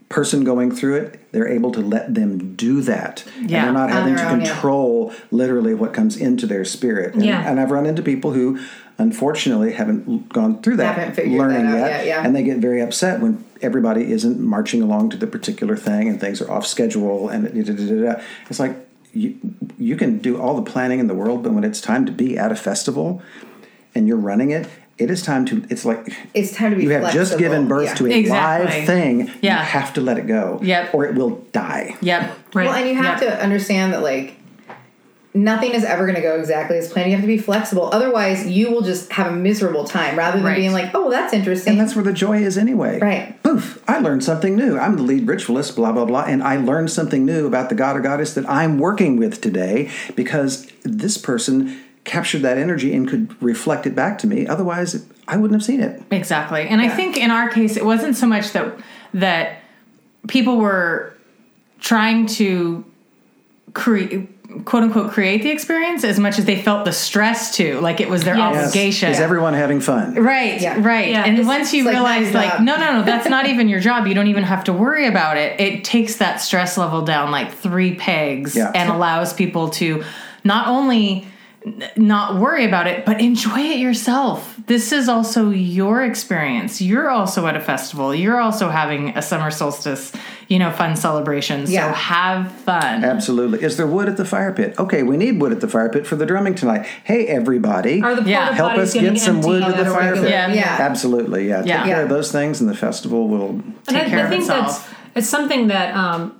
[0.08, 3.24] person going through it, they're able to let them do that.
[3.36, 4.46] And Yeah, they're not having to own, yeah.
[4.46, 7.12] control literally what comes into their spirit.
[7.14, 7.42] And, Yeah.
[7.46, 8.58] and I've run into people who
[8.96, 11.90] unfortunately haven't gone through that learning that out yet.
[11.90, 12.22] yet, yeah.
[12.24, 16.20] And they get very upset when everybody isn't marching along to the particular thing and
[16.20, 18.22] things are off schedule and da, da, da, da, da.
[18.50, 18.74] it's like
[19.12, 19.36] you,
[19.78, 22.36] you can do all the planning in the world but when it's time to be
[22.38, 23.22] at a festival
[23.94, 24.68] and you're running it
[24.98, 27.86] it is time to it's like It's time to be you have just given birth
[27.86, 27.94] yeah.
[27.94, 28.76] to a Exactly.
[28.80, 29.58] live thing Yeah.
[29.60, 30.94] you have to let it go Yep.
[30.94, 32.36] or it will die Yep.
[32.54, 32.66] Right.
[32.66, 33.30] Well, and you have Yep.
[33.38, 34.34] to understand that like
[35.34, 37.10] nothing is ever going to go exactly as planned.
[37.10, 37.90] You have to be flexible.
[37.92, 40.56] Otherwise, you will just have a miserable time rather than Right.
[40.56, 43.40] being like, "Oh, that's interesting." and that's where the joy is anyway Right.
[43.42, 46.90] poof i learned something new i'm the lead ritualist blah blah blah and i learned
[46.90, 51.78] something new about the god or goddess that i'm working with today because this person
[52.04, 55.80] captured that energy and could reflect it back to me otherwise i wouldn't have seen
[55.80, 56.66] it Exactly.
[56.66, 58.74] And I think in our case it wasn't so much that
[59.14, 59.58] that
[60.26, 61.12] people were
[61.80, 62.84] trying to
[63.74, 68.00] create quote unquote create the experience as much as they felt the stress to like
[68.00, 68.56] it was their Yes.
[68.56, 69.10] obligation.
[69.10, 70.76] is everyone having fun Right, Yeah.
[70.80, 71.10] right.
[71.10, 71.24] Yeah.
[71.24, 73.80] And It's- once you it's like realize, like, no, no, no, that's not even your
[73.80, 74.06] job.
[74.06, 75.60] You don't even have to worry about it.
[75.60, 78.72] It takes that stress level down like three pegs Yeah.
[78.74, 80.02] and allows people to
[80.44, 81.26] not only n-
[81.96, 84.56] not worry about it, but enjoy it yourself.
[84.66, 86.80] This is also your experience.
[86.80, 88.14] You're also at a festival.
[88.14, 90.12] You're also having a summer solstice,
[90.48, 91.66] you know, fun celebration.
[91.66, 91.92] So Yeah.
[91.94, 93.04] have fun.
[93.04, 93.62] Absolutely.
[93.62, 94.74] Is there wood at the fire pit?
[94.78, 96.86] Okay, we need wood at the fire pit for the drumming tonight.
[97.04, 98.02] Hey, everybody.
[98.02, 98.52] Are the Yeah.
[98.52, 100.30] help us get some wood on to the fire regular- pit.
[100.30, 100.52] Yeah.
[100.52, 100.76] Yeah.
[100.80, 101.58] Absolutely, yeah.
[101.58, 101.84] Take Yeah.
[101.86, 103.48] care of those things, and the festival will.
[103.48, 104.66] And I, Take care I of think itself.
[104.66, 106.32] that's it's something that um,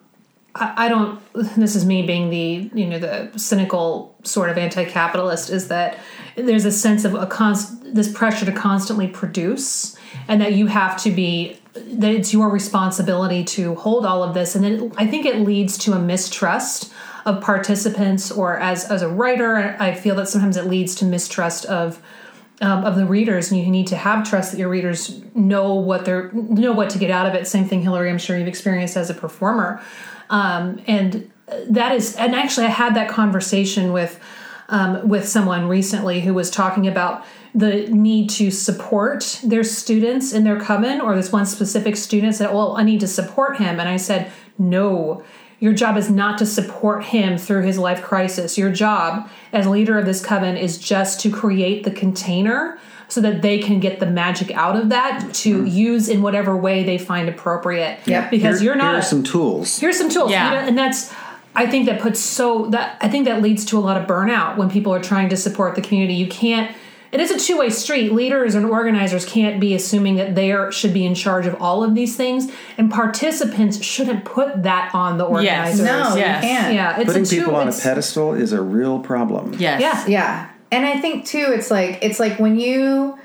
[0.61, 1.21] I, don't.
[1.57, 5.51] This is me being the you know the cynical sort of anti-capitalist.
[5.51, 5.99] Is that
[6.37, 11.01] there's a sense of a const, this pressure to constantly produce, and that you have
[11.03, 15.27] to be that it's your responsibility to hold all of this, and then I think
[15.27, 16.93] it leads to a mistrust
[17.25, 21.67] of participants, or as as a writer, I feel that sometimes it leads to mistrust
[21.67, 22.03] of
[22.61, 26.05] um, of the readers, and you need to have trust that your readers know what
[26.05, 27.47] they're know what to get out of it.
[27.47, 28.11] Same thing, Hillary.
[28.11, 29.81] I'm sure you've experienced as a performer,
[30.31, 31.31] um, and
[31.69, 32.17] that is.
[32.17, 34.21] And actually, I had that conversation with
[34.69, 40.45] um, with someone recently who was talking about the need to support their students in
[40.45, 43.89] their coven, or this one specific student said, "Well, I need to support him," and
[43.89, 45.23] I said, "No."
[45.61, 48.57] Your job is not to support him through his life crisis.
[48.57, 52.79] Your job as leader of this coven is just to create the container
[53.09, 55.67] so that they can get the magic out of that to mm-hmm.
[55.67, 57.99] use in whatever way they find appropriate.
[58.05, 58.29] Yeah.
[58.29, 59.79] Because Here- you're not Here are some tools.
[59.79, 60.67] here's some tools Yeah.
[60.67, 61.13] And that's
[61.55, 64.57] i think that puts so that i think that leads to a lot of burnout
[64.59, 66.71] when people are trying to support the community you can't
[67.11, 70.93] it is a two-way street leaders and organizers can't be assuming that they are, should
[70.93, 75.25] be in charge of all of these things and participants shouldn't put that on the
[75.25, 75.81] organizers.
[75.81, 75.89] Yes.
[75.89, 76.43] organizers No, Yes.
[76.45, 76.75] you can't.
[76.75, 79.55] yeah it's Putting a two, people on a pedestal is a real problem.
[79.59, 79.81] yes.
[79.81, 80.49] yeah Yeah.
[80.71, 83.19] And I think too it's like it's like when you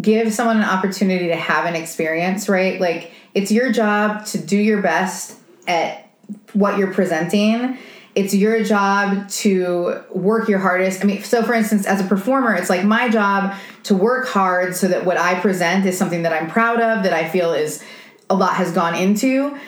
[0.00, 2.80] give someone an opportunity to have an experience, right?
[2.80, 6.10] Like it's your job to do your best at
[6.52, 7.78] what you're presenting.
[8.14, 11.02] It's your job to work your hardest.
[11.02, 13.54] I mean, so for instance, as a performer, it's like my job
[13.84, 17.12] to work hard so that what I present is something that I'm proud of, that
[17.12, 17.82] I feel is
[18.30, 19.58] a lot has gone into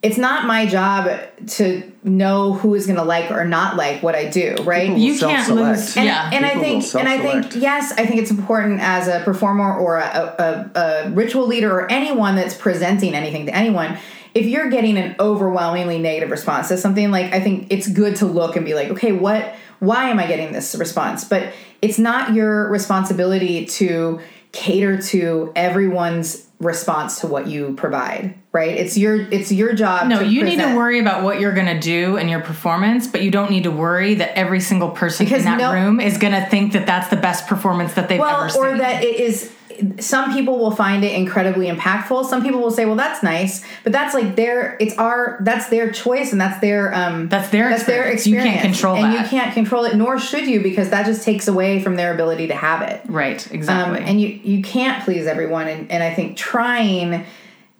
[0.00, 1.10] it's not my job
[1.46, 4.86] to know who is going to like or not like what I do, right?
[4.86, 5.78] People You will can't self-select.
[5.78, 6.30] lose- and, Yeah.
[6.32, 9.76] and I think will and I think yes, I think it's important as a performer
[9.76, 13.98] or a, a, a ritual leader or anyone that's presenting anything to anyone.
[14.34, 18.26] If you're getting an overwhelmingly negative response to something, like I think it's good to
[18.26, 19.54] look and be like, okay, what?
[19.80, 21.24] Why am I getting this response?
[21.24, 24.20] But it's not your responsibility to
[24.52, 28.76] cater to everyone's response to what you provide, right?
[28.76, 30.08] It's your it's your job.
[30.08, 33.22] No, you need to worry about what you're going to do and your performance, but
[33.22, 36.18] you don't need to worry that every single person Because in that no- room is
[36.18, 38.62] going to think that that's the best performance that they've well, ever seen.
[38.62, 39.52] or that it is.
[40.00, 42.26] Some people will find it incredibly impactful.
[42.28, 44.76] Some people will say, "Well, that's nice," but that's like their.
[44.80, 45.38] It's our.
[45.42, 46.92] That's their choice, and that's their.
[46.94, 48.44] um That's their That's their experience.
[48.46, 49.00] You can't control it.
[49.02, 49.22] and that.
[49.22, 52.48] you can't control it, nor should you, because that just takes away from their ability
[52.48, 53.00] to have it.
[53.06, 54.04] right, Um, exactly.
[54.04, 57.24] and you you can't please everyone, and, and I think trying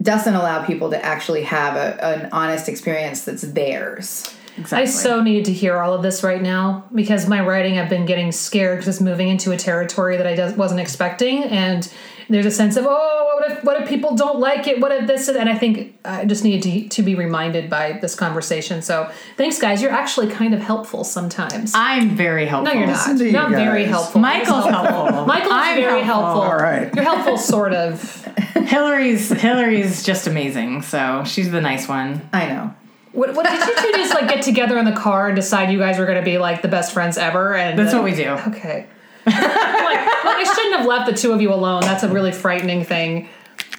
[0.01, 4.33] doesn't allow people to actually have a, an honest experience that's theirs.
[4.59, 4.79] Exactly.
[4.79, 8.07] I so needed to hear all of this right now because my writing, I've been
[8.07, 11.91] getting scared because it's moving into a territory that I does, wasn't expecting, and
[12.29, 14.81] there's a sense of oh, what if what if people don't like it?
[14.81, 15.29] What if this?
[15.29, 18.83] And I think I just needed to to be reminded by this conversation.
[18.83, 19.81] So thanks, guys.
[19.81, 21.73] You're actually kind of helpful sometimes.
[21.75, 22.75] I'm very helpful.
[22.75, 22.97] no, you're not.
[22.99, 24.21] Listen to you Not very helpful.
[24.21, 25.27] Michael's helpful.
[25.27, 26.43] Michael's I'm very helpful.
[26.43, 26.95] All right.
[26.95, 28.25] You're helpful, sort of.
[28.55, 30.83] Hillary's Hillary's just amazing.
[30.83, 32.29] So she's the nice one.
[32.33, 32.75] I know.
[33.19, 35.79] What, what did you two just like get together in the car and decide you
[35.79, 37.55] guys were going to be like the best friends ever?
[37.57, 38.29] And That's uh, what we do.
[38.31, 38.87] Okay.
[39.27, 41.83] like, like, I shouldn't have left the two of you alone.
[41.83, 43.29] That's a really frightening thing.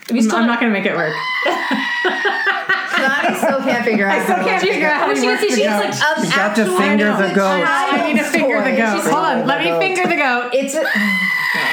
[0.09, 1.13] If you still I'm not going to make it work.
[2.99, 4.19] Connie still can't figure out.
[4.19, 5.85] I still can't figure out how Well, to she work the she's goat.
[5.85, 7.63] like, Of She's got to finger the goat.
[7.65, 8.95] I need to finger the goat.
[8.97, 10.51] She's Hold on, let me finger the goat.
[10.53, 10.83] It's a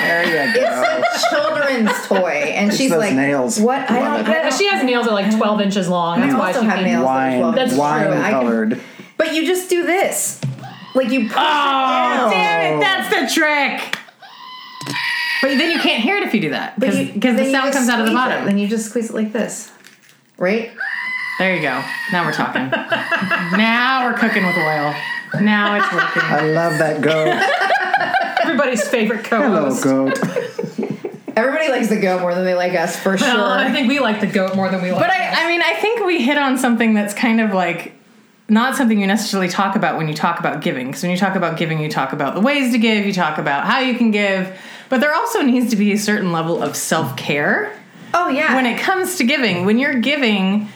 [0.02, 0.60] There you go.
[0.60, 3.60] it's a children's toy, and she's those like, nails.
[3.60, 3.90] "What?
[3.90, 4.38] I Love don't." it.
[4.38, 6.20] I don't She has nails that are like 12 inches long.
[6.20, 6.84] That's I why also she have can.
[6.84, 7.04] nails.
[7.04, 8.12] Wine, That's wine true.
[8.16, 8.80] I can- colored.
[9.16, 10.40] But you just do this,
[10.94, 12.30] like you push Oh, it down.
[12.30, 12.80] damn it!
[12.80, 13.98] That's the trick.
[15.42, 16.96] But then you can't hear it if you do that because
[17.36, 18.44] the sound comes out of the squeeze it, bottom.
[18.46, 19.70] Then you just squeeze it like this,
[20.38, 20.70] right?
[21.38, 21.82] There you go.
[22.12, 22.68] Now we're talking.
[22.70, 24.94] now we're cooking with oil.
[25.40, 26.22] Now it's working.
[26.24, 27.72] I love that goat.
[28.46, 29.84] Everybody's favorite Hello, co-host.
[29.84, 30.18] goat.
[31.36, 34.20] Everybody likes the goat more than they like us, for Well, I think we like
[34.20, 35.00] the goat more than we like.
[35.00, 37.92] But I, I mean, I think we hit on something that's kind of like
[38.48, 40.86] not something you necessarily talk about when you talk about giving.
[40.86, 43.36] Because when you talk about giving, you talk about the ways to give, you talk
[43.36, 46.74] about how you can give, but there also needs to be a certain level of
[46.74, 47.76] self care
[48.14, 48.54] Oh yeah.
[48.54, 49.66] when it comes to giving.
[49.66, 50.68] When you're giving,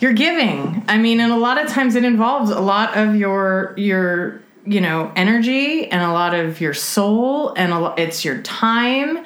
[0.00, 0.82] you're giving.
[0.88, 4.80] I mean, and a lot of times it involves a lot of your your you
[4.80, 9.24] know energy and a lot of your soul and lo- it's your time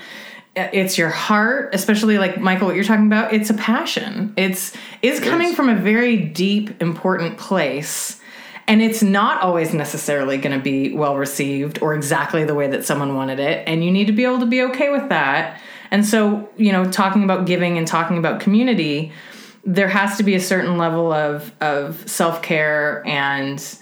[0.56, 4.32] it's your heart especially like michael what you're talking about it's a passion.
[4.36, 8.20] It's it's coming from a very deep important place
[8.66, 12.84] and it's not always necessarily going to be well received or exactly the way that
[12.84, 15.60] someone wanted it and you need to be able to be okay with that.
[15.90, 19.12] And so you know talking about giving and talking about community
[19.64, 23.78] there has to be a certain level of of self-care and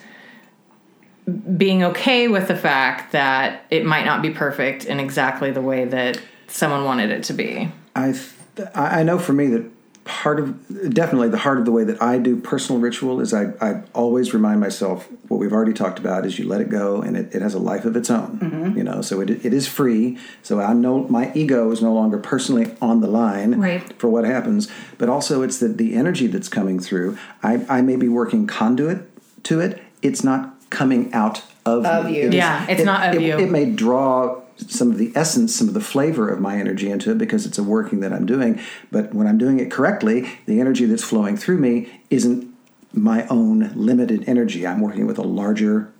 [1.57, 5.85] being okay with the fact that it might not be perfect in exactly the way
[5.85, 7.71] that someone wanted it to be.
[7.95, 9.65] I th- I I know for me that
[10.07, 13.53] part of definitely the heart of the way that I do personal ritual is I,
[13.61, 17.17] I always remind myself what we've already talked about is you let it go and
[17.17, 18.79] it, it has a life of its own mm-hmm.
[18.79, 22.19] you know so it, it is free so I'm no my ego is no longer
[22.19, 23.83] personally on the line Right.
[23.99, 27.97] for what happens but also it's that the energy that's coming through I, I may
[27.97, 29.11] be working conduit
[29.45, 32.17] to it it's not coming out of, Of me.
[32.19, 32.23] you.
[32.25, 33.39] It is- Yeah, it's not of it- you.
[33.39, 37.11] it may draw some of the essence, some of the flavor of my energy into
[37.11, 38.59] it because it's a working that I'm doing.
[38.91, 42.47] But when I'm doing it correctly, the energy that's flowing through me isn't
[42.95, 44.67] my own limited energy.
[44.67, 45.91] I'm working with a larger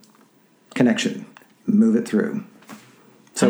[0.75, 1.27] connection.
[1.67, 2.45] Move it through.
[3.35, 3.49] So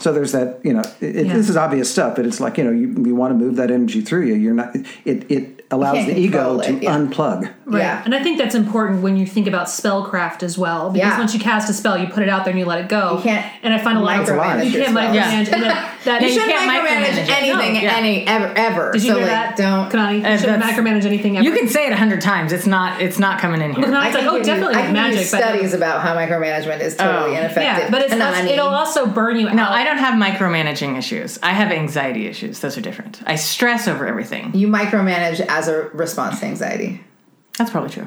[0.00, 1.34] So there's that, you know, it, it- Yeah.
[1.36, 3.70] this is obvious stuff, but it's like, you know, you, you want to move that
[3.70, 4.34] energy through you.
[4.34, 4.74] You're not,
[5.04, 6.96] it, it allows can't the ego control to yeah.
[6.96, 7.52] unplug.
[7.66, 7.80] Right.
[7.80, 8.02] Yeah.
[8.04, 10.90] And I think that's important when you think about spellcraft as well.
[10.90, 11.18] Because Yeah.
[11.18, 13.16] once you cast a spell, you put it out there and you let it go.
[13.16, 15.16] You can't and I find a lot of micromanage you can't spells.
[15.16, 15.52] micromanage.
[15.52, 17.96] And that, that You You shouldn't can't micromanage micromanage anything, No, yeah.
[17.96, 18.92] any ever, ever.
[18.92, 19.56] Did you so hear like, that?
[19.56, 19.90] don't.
[19.90, 21.44] Kanani, you Uh, shouldn't micromanage anything ever.
[21.44, 22.52] You can say it a hundred times.
[22.52, 23.00] It's not.
[23.00, 23.84] It's not coming in here.
[23.86, 25.30] Kanani's I like, oh, you- definitely I with can magic.
[25.30, 27.38] but- studies about how micromanagement is totally Oh.
[27.40, 27.62] ineffective.
[27.62, 28.50] yeah, but it's Kanani.
[28.50, 29.54] it'll also burn you out.
[29.54, 31.38] No, I don't have micromanaging issues.
[31.42, 32.60] I have anxiety issues.
[32.60, 33.20] Those are different.
[33.26, 34.50] I stress over everything.
[34.54, 37.00] You micromanage as a response to anxiety.
[37.58, 38.06] That's probably true.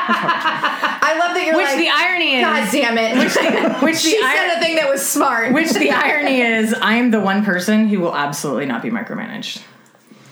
[0.00, 1.76] I love that you're Which like.
[1.78, 3.18] the irony is, God damn it!
[3.18, 5.52] which the, which the she ir- said a thing that was smart.
[5.52, 9.60] which the irony is, I'm the one person who will absolutely not be micromanaged.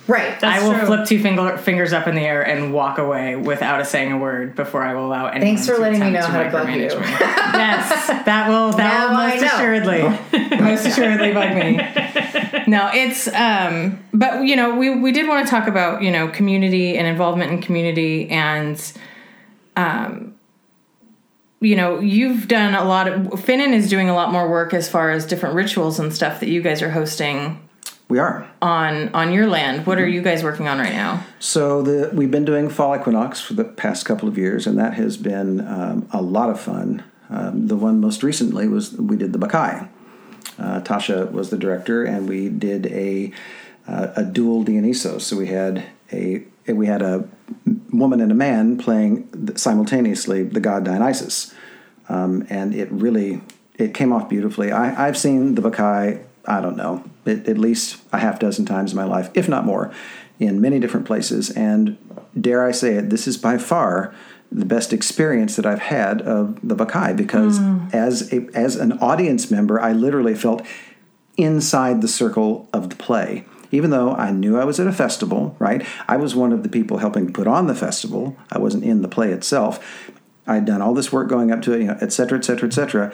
[0.08, 0.38] Right.
[0.38, 0.86] That's I will true.
[0.86, 4.18] flip two finger, fingers up in the air and walk away without a saying a
[4.18, 5.40] word before I will allow anyone.
[5.40, 7.00] Thanks for to letting me know to how to bug micromanage you.
[7.00, 7.06] me.
[7.10, 10.02] yes, that will that Now will most assuredly,
[10.60, 11.76] most assuredly bug me.
[12.68, 16.28] No, it's um, but you know we we did want to talk about you know
[16.28, 18.80] community and involvement in community and
[19.76, 20.32] um.
[21.58, 23.22] You know, you've done a lot of.
[23.40, 26.50] Ffynnon is doing a lot more work as far as different rituals and stuff that
[26.50, 27.65] you guys are hosting
[28.08, 28.48] We are.
[28.62, 29.84] on on your land.
[29.84, 31.24] What are you guys working on right now?
[31.40, 34.94] So the we've been doing fall equinox for the past couple of years, and that
[34.94, 37.02] has been um, a lot of fun.
[37.28, 39.88] Um, the one most recently was we did the Bacchae.
[40.58, 43.32] Uh, Tasha was the director, and we did a
[43.88, 45.22] uh, a dual Dionysos.
[45.22, 47.28] So we had a we had a
[47.92, 51.52] woman and a man playing simultaneously the god Dionysus,
[52.08, 53.42] um, and it really
[53.74, 54.70] it came off beautifully.
[54.70, 56.22] I, I've seen the Bacchae.
[56.48, 59.64] I don't know, at, at least a half dozen times in my life, if not
[59.64, 59.92] more,
[60.38, 61.50] in many different places.
[61.50, 61.96] And
[62.38, 64.14] dare I say it, this is by far
[64.52, 67.88] the best experience that I've had of the Bacchae because hmm.
[67.92, 70.64] as a as an audience member, I literally felt
[71.36, 73.44] inside the circle of the play.
[73.72, 75.84] Even though I knew I was at a festival, right?
[76.06, 78.36] I was one of the people helping put on the festival.
[78.50, 80.12] I wasn't in the play itself.
[80.46, 82.68] I'd done all this work going up to it, you know, et cetera, et cetera,
[82.68, 83.12] et cetera.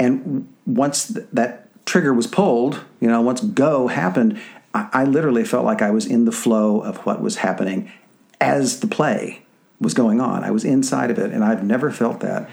[0.00, 4.40] And once th- that trigger was pulled, you know, once go happened,
[4.74, 7.90] I, I literally felt like I was in the flow of what was happening
[8.40, 9.42] as the play
[9.80, 10.44] was going on.
[10.44, 12.48] I was inside of it, and I've never felt that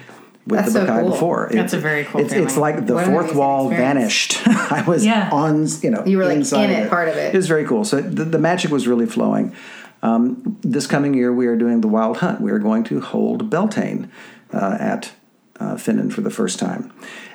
[0.46, 1.10] with That's the so Bacchae cool.
[1.10, 1.50] before.
[1.52, 4.40] That's a very cool It's, it's like the What fourth wall vanished.
[4.46, 5.28] I was Yeah.
[5.32, 7.34] on, you know, You were, like, inside in of it, part of it.
[7.34, 7.84] It was very cool.
[7.84, 9.54] So the, the magic was really flowing.
[10.02, 12.40] Um, this coming year, we are doing the Wild Hunt.
[12.40, 14.10] We are going to hold Beltane
[14.52, 15.12] uh, at
[15.60, 16.90] uh, Ffynnon for the first time.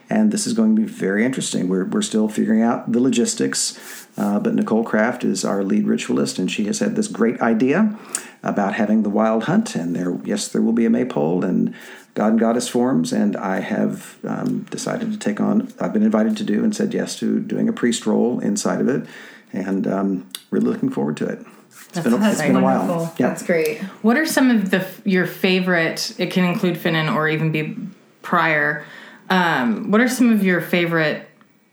[0.09, 1.67] And this is going to be very interesting.
[1.67, 6.37] We're, we're still figuring out the logistics, uh, but Nicole Kraft is our lead ritualist,
[6.37, 7.97] and she has had this great idea
[8.43, 9.75] about having the Wild Hunt.
[9.75, 11.73] And there, yes, there will be a maypole and
[12.13, 13.11] God and Goddess forms.
[13.11, 16.93] And I have um, decided to take on, I've been invited to do and said
[16.93, 19.07] yes to doing a priest role inside of it.
[19.51, 21.39] And um, really looking forward to it.
[21.69, 23.13] It's been, a- That's it's been a while.
[23.17, 23.29] Yeah.
[23.29, 23.79] That's great.
[24.01, 26.13] What are some of the your favorite?
[26.19, 27.75] It can include Ffynnon or even be
[28.21, 28.85] prior.
[29.29, 31.27] Um, what are some of your favorite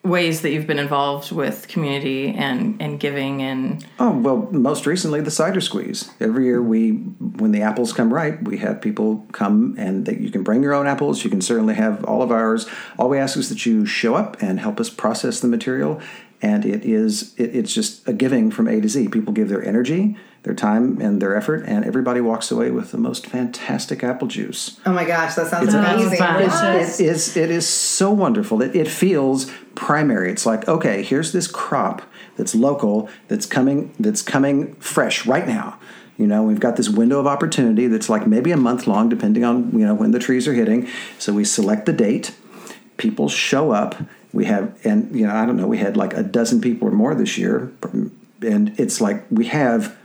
[0.04, 5.20] ways that you've been involved with community and and giving and Oh well, most recently
[5.20, 6.10] the cider squeeze.
[6.20, 10.30] Every year we, when the apples come ripe, we have people come and that you
[10.30, 11.22] can bring your own apples.
[11.22, 12.68] You can certainly have all of ours.
[12.98, 16.00] All we ask is that you show up and help us process the material,
[16.40, 19.08] and it is it, it's just a giving from A to Z.
[19.08, 22.98] People give their energy, their time and their effort, and everybody walks away with the
[22.98, 24.80] most fantastic apple juice.
[24.84, 26.18] Oh my gosh, that sounds It's amazing.
[26.18, 26.42] fun.
[26.42, 28.60] It is it is so wonderful.
[28.62, 30.30] It, it feels primary.
[30.32, 32.02] It's like okay, here's this crop
[32.36, 35.78] that's local, that's coming that's coming fresh right now.
[36.18, 39.44] You know, we've got this window of opportunity that's like maybe a month long, depending
[39.44, 40.88] on you know when the trees are hitting.
[41.18, 42.34] So we select the date.
[42.96, 43.94] People show up.
[44.32, 45.66] We have, and you know, I don't know.
[45.66, 47.70] We had like a dozen people or more this year,
[48.42, 49.96] and it's like we have.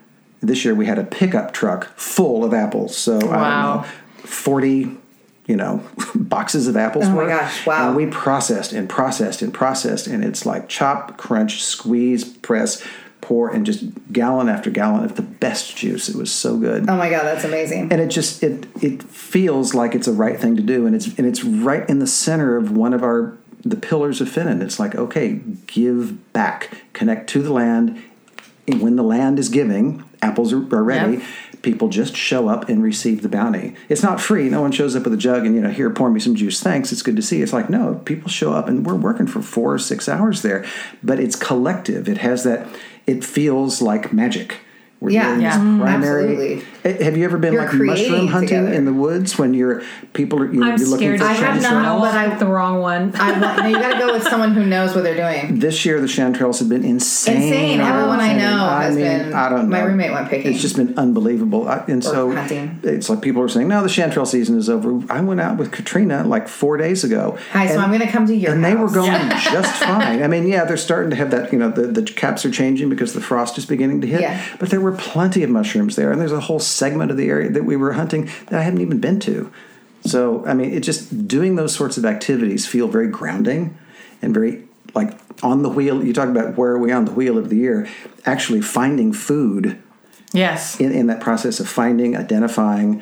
[0.47, 2.97] This year we had a pickup truck full of apples.
[2.97, 3.75] So I don't Wow.
[3.81, 3.83] know,
[4.23, 4.97] forty
[5.45, 5.81] you know,
[6.15, 7.05] boxes of apples.
[7.05, 7.87] Oh my gosh, wow.
[7.87, 12.83] And we processed and processed and processed, and it's like chop, crunch, squeeze, press,
[13.21, 16.09] pour, and just gallon after gallon of the best juice.
[16.09, 16.89] It was so good.
[16.89, 17.91] Oh my god, that's amazing.
[17.93, 21.07] And it just it it feels like it's a right thing to do, and it's
[21.17, 24.61] and it's right in the center of one of our the pillars of Ffynnon.
[24.61, 28.01] It's like okay, give back, connect to the land.
[28.67, 31.17] And when the land is giving, apples are, ready.
[31.17, 31.23] Yep.
[31.61, 33.75] People just show up and receive the bounty.
[33.89, 34.47] It's not free.
[34.49, 36.61] No one shows up with a jug and you know here pour me some juice.
[36.61, 36.91] Thanks.
[36.91, 37.37] It's good to see.
[37.37, 37.43] you.
[37.43, 40.65] It's like no, people show up and we're working for four or six hours there,
[41.03, 42.07] but it's collective.
[42.07, 42.67] It has that.
[43.05, 44.59] It feels like magic.
[44.99, 46.23] We're Yeah, doing yeah, mm, primary.
[46.31, 46.63] absolutely.
[46.83, 48.73] Eh, Have you ever been You're like mushroom hunting together.
[48.73, 49.83] in the woods when you're
[50.13, 51.19] people are you know, I'm you're looking scared.
[51.19, 53.11] for to I have not, but I- the wrong one.
[53.19, 55.59] I want, you got to go with someone who knows what they're doing.
[55.59, 57.35] this year the chanterelles have been insane.
[57.43, 57.79] Insane.
[57.81, 59.77] Everyone I know has been- I don't know.
[59.77, 60.51] my roommate went picking.
[60.53, 61.67] It's just been unbelievable.
[61.67, 62.79] I, and so hunting.
[62.81, 65.71] it's like people are saying, "No, the chanterelle season is over." I went out with
[65.71, 67.37] Katrina like four days ago.
[67.51, 70.23] Hi, so I'm going to come to your and they were going just fine.
[70.23, 71.53] I mean, yeah, they're starting to have that.
[71.53, 74.21] You know, the, the caps are changing because the frost is beginning to hit.
[74.21, 74.43] Yeah.
[74.59, 77.49] But there were plenty of mushrooms there, and there's a whole segment of the area
[77.49, 79.51] that we were hunting that I hadn't even been to.
[80.05, 83.77] So, I mean, it just doing those sorts of activities feel very grounding
[84.21, 84.63] and very
[84.93, 86.03] like on the wheel.
[86.03, 87.87] You talk about where are we on the wheel of the year?
[88.25, 89.77] Actually, finding food
[90.33, 90.79] Yes.
[90.79, 93.01] in, in that process of finding, identifying,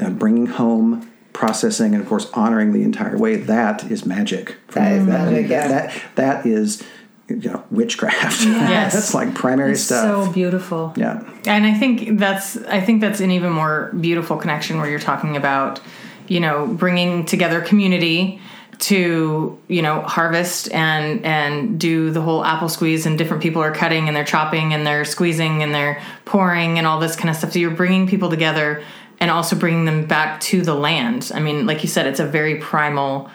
[0.00, 3.36] uh, bringing home, processing, and of course honoring the entire way.
[3.36, 4.56] That is magic.
[4.72, 5.68] That is magic, yeah.
[5.68, 6.82] That that is
[7.30, 8.42] you know witchcraft.
[8.44, 8.92] Yes.
[8.94, 10.26] that's like primary It's stuff.
[10.26, 10.92] so beautiful.
[10.96, 11.22] yeah.
[11.46, 15.36] and i think that's i think that's an even more beautiful connection where you're talking
[15.36, 15.80] about
[16.28, 18.40] you know bringing together community
[18.78, 23.72] to you know harvest and and do the whole apple squeeze and different people are
[23.72, 27.36] cutting and they're chopping and they're squeezing and they're pouring and all this kind of
[27.36, 28.82] stuff so you're bringing people together
[29.20, 32.26] and also bringing them back to the land i mean like you said it's a
[32.26, 33.30] very primal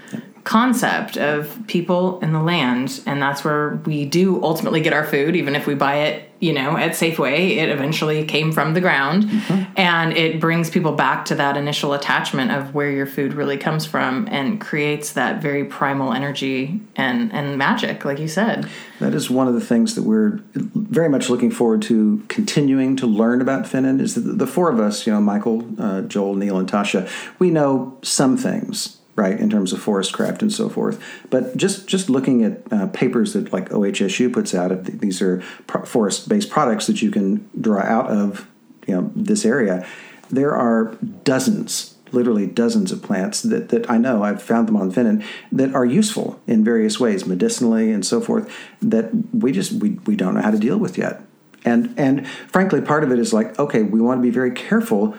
[0.45, 5.35] concept of people and the land and that's where we do ultimately get our food
[5.35, 9.29] even if we buy it you know at safeway it eventually came from the ground.
[9.77, 13.85] And it brings people back to that initial attachment of where your food really comes
[13.85, 18.67] from and creates that very primal energy and and magic like you said.
[18.99, 23.07] That is one of the things that we're very much looking forward to continuing to
[23.07, 23.99] learn about Ffynnon.
[23.99, 27.49] Is that the four of us, you know, Michael, uh, Joel, Neil, and Tasha, we
[27.49, 31.01] know some things, right, in terms of forest craft and so forth.
[31.29, 35.85] But just just looking at uh, papers that like OHSU puts out, these are pro-
[35.85, 38.47] forest-based products that you can draw out of,
[38.87, 39.87] you know, this area.
[40.29, 44.91] There are dozens literally dozens of plants that, that I know I've found them on
[44.91, 48.51] Ffynnon that are useful in various ways, medicinally and so forth,
[48.81, 51.21] that we just we, we don't know how to deal with yet.
[51.63, 55.15] And and frankly, part of it is like, okay, we want to be very careful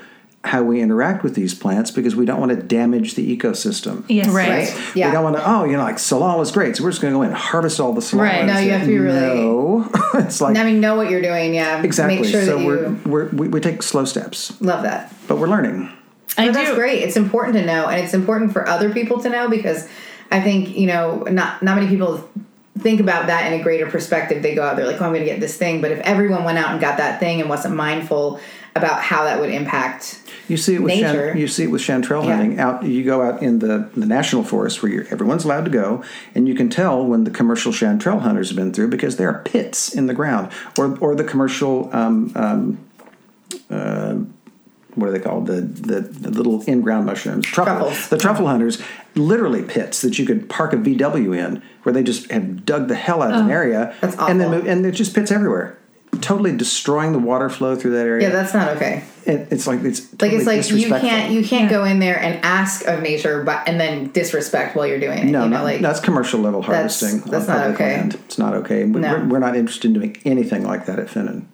[0.46, 4.04] how we interact with these plants because we don't want to damage the ecosystem.
[4.08, 4.28] Yes.
[4.28, 4.48] Right.
[4.48, 4.96] Right.
[4.96, 5.08] Yeah.
[5.08, 7.12] We don't want to, oh, you know, like salal is great, so we're just going
[7.12, 8.24] to go in and harvest all the salal.
[8.24, 8.46] Right.
[8.46, 11.54] No, you have to be really- No, it's like I mean, know what you're doing.
[11.54, 11.82] Yeah.
[11.82, 12.20] exactly.
[12.20, 15.12] Make sure so that you we're, we're we, we take slow steps, love that.
[15.28, 15.90] but we're learning.
[16.38, 17.02] i But that's do great.
[17.02, 19.88] It's important to know, and it's important for other people to know because
[20.30, 22.28] I think you know not not many people
[22.78, 24.42] think about that in a greater perspective.
[24.42, 26.44] They go out there like, "Oh, I'm going to get this thing," but if everyone
[26.44, 28.40] went out and got that thing and wasn't mindful
[28.76, 31.30] about how that would impact, You see it with Nature.
[31.32, 32.36] Chan, you see it with chanterelle Yeah.
[32.36, 32.58] hunting.
[32.60, 36.02] Out, you go out in the, the national forest where you're, everyone's allowed to go,
[36.34, 39.42] and you can tell when the commercial chanterelle hunters have been through because there are
[39.42, 41.90] pits in the ground, or or the commercial.
[41.92, 42.78] Um, um,
[43.70, 44.14] uh,
[44.94, 45.46] what are they called?
[45.46, 47.74] The, the, the little in-ground mushrooms, truffle.
[47.88, 48.08] Truffles.
[48.08, 48.80] The truffle hunters,
[49.14, 52.94] literally pits that you could park a VW in, where they just have dug the
[52.94, 55.76] hell out of an area, Oh, That's and then move, and there's just pits everywhere,
[56.20, 58.28] totally destroying the water flow through that area.
[58.28, 59.04] yeah, that's not okay.
[59.24, 62.44] It, it's like it's Like it's like you can't you can't go in there and
[62.44, 65.24] ask of nature, but and then disrespect while you're doing it.
[65.24, 67.20] No, you know, no, like that's commercial level harvesting.
[67.30, 67.96] that's on not okay.
[67.96, 68.14] Land.
[68.26, 68.84] It's not okay.
[68.84, 69.12] We- No.
[69.14, 71.46] We're, we're not interested in doing anything like that at Ffynnon.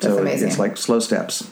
[0.00, 0.48] That's so amazing.
[0.48, 1.50] it's like slow steps.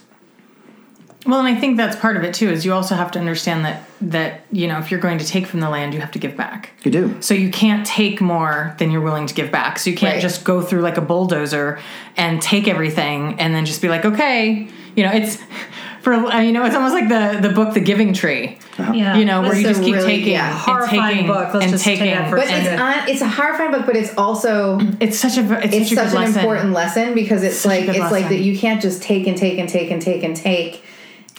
[1.27, 2.49] Well, and I think that's part of it too.
[2.49, 5.47] Is you also have to understand that that you know if you're going to take
[5.47, 6.71] from the land, you have to give back.
[6.83, 7.17] You do.
[7.21, 9.79] So you can't take more than you're willing to give back.
[9.79, 10.23] So you can't Right.
[10.23, 11.79] just go through like a bulldozer
[12.17, 15.37] and take everything and then just be like, okay, you know, it's
[16.01, 18.57] for you know, it's almost like the the book The Giving Tree.
[18.79, 18.93] Uh-huh.
[18.95, 19.17] Yeah.
[19.19, 21.53] You know, where you just keep really- taking yeah, and taking book.
[21.53, 22.15] Let's and just take taking.
[22.15, 22.81] that for But it's second.
[22.81, 25.97] on, it's a horrifying book, but it's also it's such a it's, it's such, a
[25.97, 26.39] such good an lesson.
[26.41, 29.37] important lesson because it's Such like good it's like that you can't just take and
[29.37, 30.83] take and take and take and take.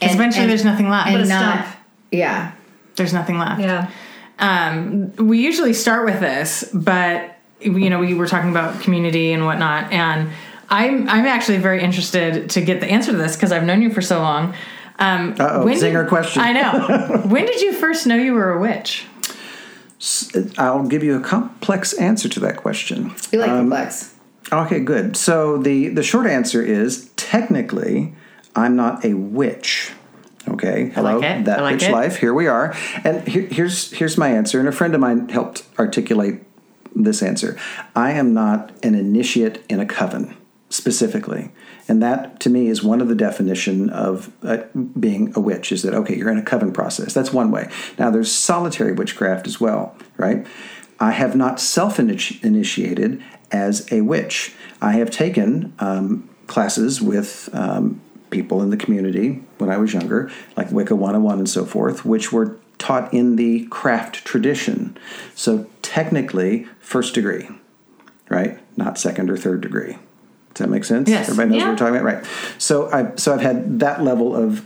[0.01, 1.07] Because eventually there's nothing left.
[1.07, 1.77] and But a not stump.
[2.11, 2.51] yeah.
[2.95, 3.61] There's nothing left.
[3.61, 3.89] Yeah.
[4.39, 9.45] um, we usually start with this, but you know, we were talking about community and
[9.45, 10.29] whatnot, and
[10.69, 13.91] I'm I'm actually very interested to get the answer to this because I've known you
[13.93, 14.53] for so long.
[14.99, 16.41] Um, Uh-oh, when zinger did- question.
[16.41, 17.21] I know.
[17.27, 19.05] when did you first know you were a witch?
[20.57, 23.13] I'll give you a complex answer to that question.
[23.31, 24.13] We like Um, complex.
[24.51, 25.15] Okay, good.
[25.15, 28.13] So the the short answer is technically,
[28.55, 29.91] I'm not a witch.
[30.47, 31.91] Okay, hello, like that like witch it.
[31.91, 32.17] life.
[32.17, 34.59] Here we are, and here, here's here's my answer.
[34.59, 36.41] And a friend of mine helped articulate
[36.95, 37.57] this answer.
[37.95, 40.35] I am not an initiate in a coven
[40.69, 41.51] specifically,
[41.87, 44.63] and that to me is one of the definition of uh,
[44.99, 45.71] being a witch.
[45.71, 46.17] Is that okay?
[46.17, 47.13] You're in a coven process.
[47.13, 47.69] That's one way.
[47.99, 50.47] Now there's solitary witchcraft as well, right?
[50.99, 54.53] I have not self initiated as a witch.
[54.81, 60.31] I have taken um, classes with um, people in the community when I was younger,
[60.57, 64.97] like Wicca 101 and so forth, which were taught in the craft tradition.
[65.35, 67.47] So technically, first degree,
[68.29, 68.59] right?
[68.75, 69.97] Not second or third degree.
[70.53, 71.07] Does that make sense?
[71.09, 71.29] Yes.
[71.29, 71.63] Everybody knows Yeah.
[71.65, 72.25] what we're talking about, right?
[72.57, 74.65] So I so I've had that level of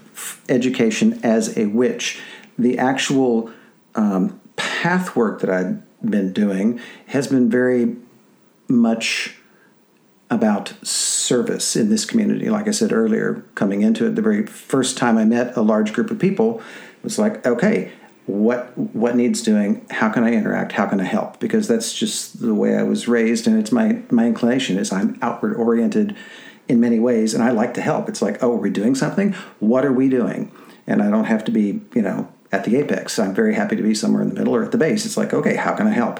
[0.49, 2.19] education as a witch.
[2.57, 3.51] The actual
[3.95, 7.95] um, path work that I've been doing has been very
[8.67, 9.35] much
[10.29, 12.49] about service in this community.
[12.49, 15.93] Like I said earlier, coming into it, the very first time I met a large
[15.93, 16.61] group of people
[17.03, 17.91] was like, okay,
[18.25, 19.85] what what needs doing?
[19.91, 20.71] How can I interact?
[20.71, 21.39] How can I help?
[21.39, 25.19] Because that's just the way I was raised, and it's my my inclination is I'm
[25.21, 26.15] outward oriented
[26.67, 28.09] in many ways, and I like to help.
[28.09, 29.33] It's like, oh, are we doing something?
[29.59, 30.51] What are we doing?
[30.87, 33.19] And I don't have to be, you know, at the apex.
[33.19, 35.05] I'm very happy to be somewhere in the middle or at the base.
[35.05, 36.19] It's like, okay, how can I help?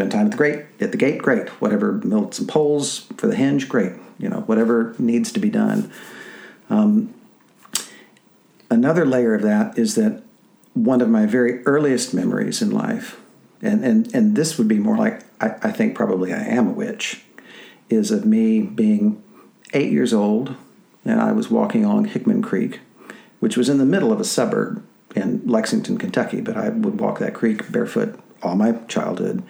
[0.00, 1.50] Spend time at the gate, at the gate, great.
[1.60, 3.92] Whatever, build some poles for the henge, great.
[4.18, 5.92] You know, whatever needs to be done.
[6.70, 7.12] Um,
[8.70, 10.22] another layer of that is that
[10.72, 13.20] one of my very earliest memories in life,
[13.60, 16.72] and and and this would be more like I, I think probably I am a
[16.72, 17.22] witch,
[17.90, 19.22] is of me being
[19.74, 20.56] eight years old,
[21.04, 22.80] and I was walking along Hickman Creek,
[23.40, 24.82] which was in the middle of a suburb
[25.14, 29.42] in Lexington, Kentucky, but I would walk that creek barefoot all my childhood.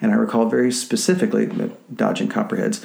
[0.00, 1.50] And I recall very specifically,
[1.94, 2.84] dodging copperheads,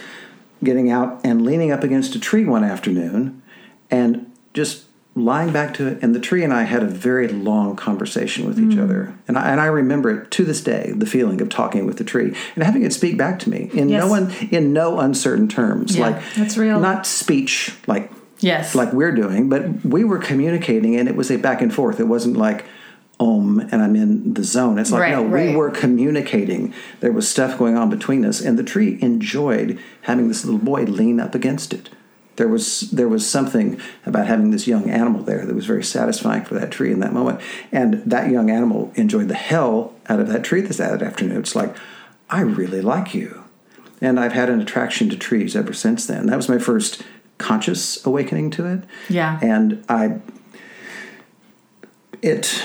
[0.64, 3.42] getting out and leaning up against a tree one afternoon
[3.90, 4.86] and just
[5.16, 6.00] lying back to it.
[6.02, 8.84] And the tree and I had a very long conversation with each mm.
[8.84, 9.16] other.
[9.28, 12.04] And I, and I remember it to this day, the feeling of talking with the
[12.04, 14.04] tree and having it speak back to me in Yes.
[14.04, 15.96] no one in no uncertain terms.
[15.96, 16.80] Yeah, like that's real.
[16.80, 18.76] Not speech like Yes.
[18.76, 22.00] like we're doing, but we were communicating and it was a back and forth.
[22.00, 22.66] It wasn't like
[23.20, 24.78] om and I'm in the zone.
[24.78, 26.74] It's like Right, no, we were communicating.
[27.00, 30.84] There was stuff going on between us and the tree enjoyed having this little boy
[30.84, 31.90] lean up against it.
[32.36, 36.46] There was there was something about having this young animal there that was very satisfying
[36.46, 37.42] for that tree in that moment.
[37.72, 41.40] And that young animal enjoyed the hell out of that tree this that afternoon.
[41.40, 41.76] It's like,
[42.30, 43.44] I really like you.
[44.00, 46.28] And I've had an attraction to trees ever since then.
[46.28, 47.02] That was my first
[47.40, 48.84] conscious awakening to it.
[49.10, 49.40] Yeah.
[49.42, 50.20] And I
[52.22, 52.64] it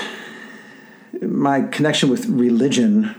[1.27, 3.15] my connection with religion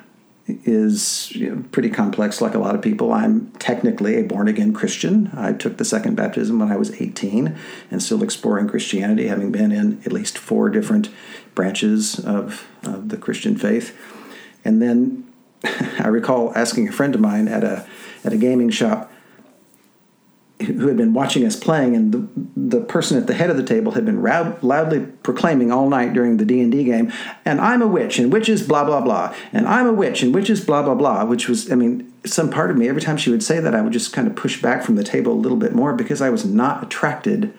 [0.46, 3.12] is you know, pretty complex like a lot of people.
[3.12, 5.30] I'm technically a born again christian.
[5.34, 7.56] I took the second baptism when i was 18
[7.90, 11.08] and still exploring christianity having been in at least four different
[11.54, 13.96] branches of, of the christian faith.
[14.64, 15.24] And then
[15.98, 17.86] i recall asking a friend of mine at a
[18.22, 19.10] at a gaming shop
[20.64, 23.62] who had been watching us playing, and the, the person at the head of the
[23.62, 27.12] table had been loudly proclaiming all night during the D and D game,
[27.44, 30.64] "And I'm a witch, and witches blah blah blah, and I'm a witch, and witches
[30.64, 33.42] blah blah blah." Which was, I mean, some part of me every time she would
[33.42, 35.74] say that, I would just kind of push back from the table a little bit
[35.74, 37.52] more because I was not attracted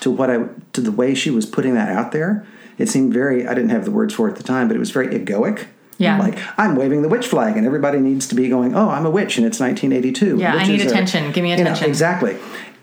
[0.00, 2.46] to what I to the way she was putting that out there.
[2.78, 4.80] It seemed very I didn't have the words for it at the time, but it
[4.80, 5.66] was very egoic.
[6.02, 6.18] Yeah.
[6.18, 9.10] Like I'm waving the witch flag and everybody needs to be going, "Oh, I'm a
[9.10, 11.32] witch and it's 1982." Yeah, I need are- attention.
[11.32, 11.88] Give me you know, attention.
[11.88, 12.36] exactly.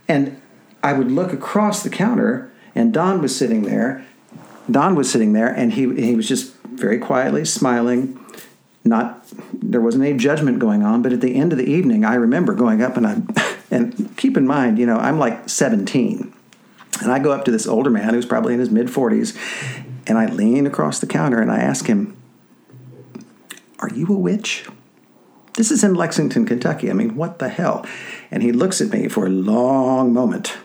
[0.07, 0.41] And
[0.83, 4.05] I would look across the counter and Don was sitting there.
[4.69, 8.19] Don was sitting there and he he was just very quietly smiling.
[8.83, 12.15] Not there wasn't any judgment going on, but at the end of the evening, I
[12.15, 13.21] remember going up and I
[13.71, 16.33] and keep in mind, you know, I'm like 17
[17.01, 19.37] And I go up to this older man who's probably in his mid 40s,
[20.07, 22.15] and I lean across the counter and I ask him,
[23.79, 24.67] Are you a witch?
[25.53, 26.89] This is in Lexington, Kentucky.
[26.89, 27.85] I mean, what the hell?
[28.31, 30.57] And he looks at me for a long moment.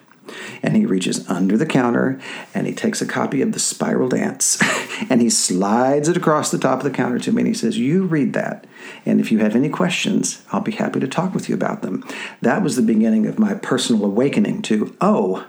[0.62, 2.18] And he reaches under the counter
[2.54, 4.58] and he takes a copy of The Spiral Dance
[5.10, 7.76] and he slides it across the top of the counter to me and he says,
[7.76, 8.66] You read that.
[9.04, 12.04] And if you have any questions, I'll be happy to talk with you about them.
[12.40, 15.44] That was the beginning of my personal awakening to, oh,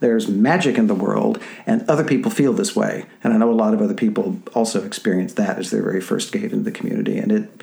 [0.00, 3.52] there's magic in the world and other people feel this way and i know a
[3.52, 7.18] lot of other people also experience that as their very first gate into the community
[7.18, 7.62] and it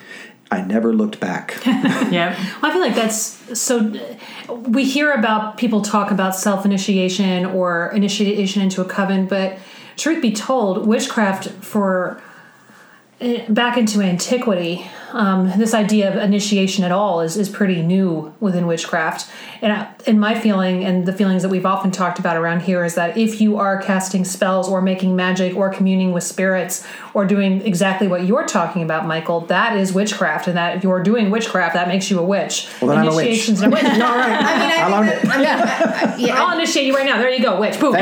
[0.49, 1.59] i never looked back
[2.11, 2.38] Yep.
[2.61, 3.93] I feel like that's so.
[4.49, 9.57] We hear about people talk about self initiation or initiation into a coven, but
[9.95, 12.21] truth be told, witchcraft for
[13.21, 18.34] eh, back into antiquity, um, this idea of initiation at all is, is pretty new
[18.39, 19.30] within witchcraft.
[19.62, 22.84] And, I, and my feeling, and the feelings that we've often talked about around here,
[22.84, 27.26] is that if you are casting spells or making magic or communing with spirits or
[27.26, 30.47] doing exactly what you're talking about, Michael, that is witchcraft.
[30.47, 32.68] And that if you're doing witchcraft, that makes you a witch.
[32.82, 33.26] Well, then I'm a witch.
[33.28, 33.84] Initiation's a witch.
[33.86, 37.05] I mean, I I'll own think that, I mean, I- yeah, I'll initiate you right
[37.05, 37.18] now.
[37.18, 37.80] There you go, witch.
[37.80, 37.95] Boom.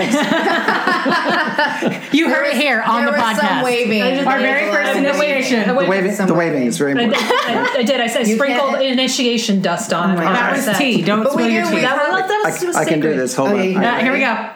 [2.12, 3.64] You heard it here on there the was some podcast.
[3.64, 4.02] waving.
[4.02, 5.60] I just- Our very first initiation.
[5.60, 7.14] I- I- the waving, the waving is very I did.
[7.14, 8.02] important I, I did.
[8.02, 10.16] I said sprinkled can't- initiation dust on it.
[10.16, 11.02] my How That was was tea.
[11.02, 11.76] Don't But spill your do- tea.
[11.76, 14.02] we- That was, that was, I, was I can do this hold Oh, on yeah,
[14.02, 14.50] here we go.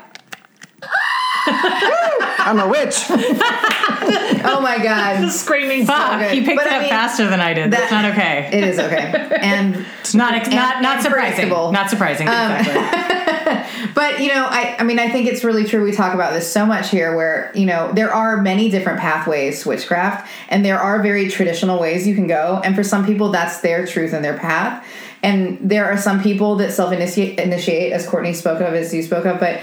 [2.45, 3.09] i'm a witch Oh
[4.77, 5.85] my god, Screaming.
[5.85, 6.31] Fuck, good.
[6.33, 7.71] he picked But it I up mean, faster than I did.
[7.71, 8.49] That's not okay.
[8.53, 9.29] it is okay.
[9.43, 11.49] And it's not ex- and- not not surprising.
[11.49, 12.27] Not surprising.
[12.27, 13.89] Um, exactly.
[13.93, 15.83] But you know, I I mean, I think it's really true.
[15.83, 19.61] We talk about this so much here, where you know there are many different pathways
[19.63, 22.61] to witchcraft, and there are very traditional ways you can go.
[22.63, 24.85] And for some people, that's their truth and their path.
[25.21, 29.25] And there are some people that self initiate, as Courtney spoke of, as you spoke
[29.25, 29.39] of.
[29.39, 29.61] But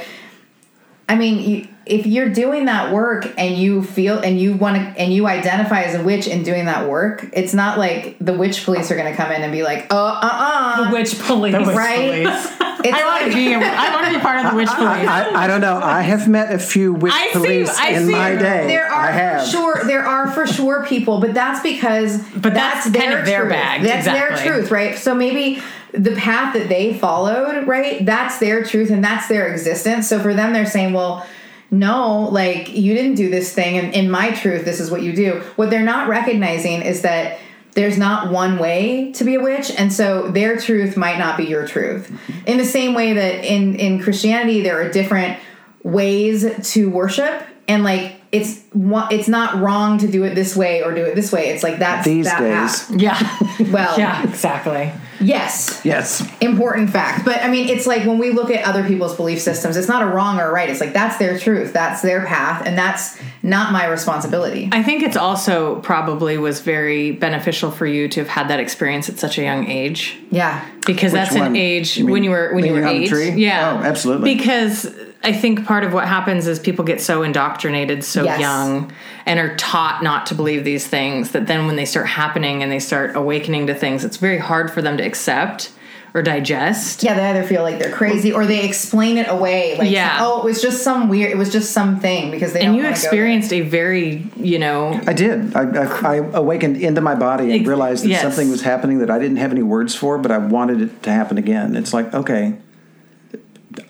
[1.08, 4.82] I mean, you, if you're doing that work and you feel and you want to
[5.00, 8.64] and you identify as a witch in doing that work, it's not like the witch
[8.64, 11.52] police are going to come in and be like, "Oh, uh, uh Witch police.
[11.54, 12.24] The witch Right?
[12.26, 12.56] police.
[12.82, 13.52] It's I want like- to be.
[13.52, 15.06] A, I want to be part of the witch police.
[15.06, 18.06] I, I don't know i have met a few witch I see- police I in
[18.06, 21.34] see my day There are i have for sure there are for sure people, but
[21.34, 23.52] that's because But that's kind of their truth.
[23.52, 24.44] bag, That's exactly.
[24.48, 24.96] their truth, right?
[24.96, 25.60] So maybe
[25.92, 28.06] the path that they followed, right?
[28.06, 30.08] That's their truth and that's their existence.
[30.08, 31.26] So for them, they're saying, well.
[31.70, 35.14] No, like you didn't do this thing, and in my truth, this is what you
[35.14, 35.40] do.
[35.56, 37.38] What they're not recognizing is that
[37.74, 41.44] there's not one way to be a witch, and so their truth might not be
[41.44, 42.10] your truth.
[42.46, 45.38] In the same way that in in Christianity, there are different
[45.82, 50.82] ways to worship and like it's one- it's not wrong to do it this way
[50.82, 53.00] or do it this way it's like that's these that days path.
[53.00, 53.70] yeah.
[53.72, 54.22] well Yeah.
[54.28, 54.92] Exactly.
[55.20, 59.14] Yes yes important fact but i mean it's like when we look at other people's
[59.16, 62.02] belief systems it's not a wrong or a right it's like that's their truth that's
[62.02, 67.70] their path and that's not my responsibility I think it's also probably was very beneficial
[67.70, 70.18] for you to have had that experience at such a young age.
[70.30, 71.42] yeah because that's one?
[71.48, 73.08] an age You mean when you were when you were leaning on eight.
[73.08, 73.30] tree?
[73.30, 74.34] Yeah, Oh, absolutely.
[74.34, 74.86] Because
[75.22, 78.40] I think part of what happens is people get so indoctrinated so Yes.
[78.40, 78.90] young
[79.26, 82.72] and are taught not to believe these things that then when they start happening and
[82.72, 85.72] they start awakening to things, it's very hard for them to accept
[86.12, 87.04] or digest.
[87.04, 90.18] yeah they either feel like they're crazy or they explain it away like Yeah.
[90.22, 92.82] oh it was just some weird it was just something because they And don't you
[92.82, 93.10] wanna go there.
[93.10, 95.54] experienced a very, you know, I did.
[95.54, 98.22] I, I, I awakened into my body and realized that yes.
[98.22, 101.12] something was happening that I didn't have any words for, but I wanted it to
[101.12, 101.76] happen again.
[101.76, 102.54] It's like, okay.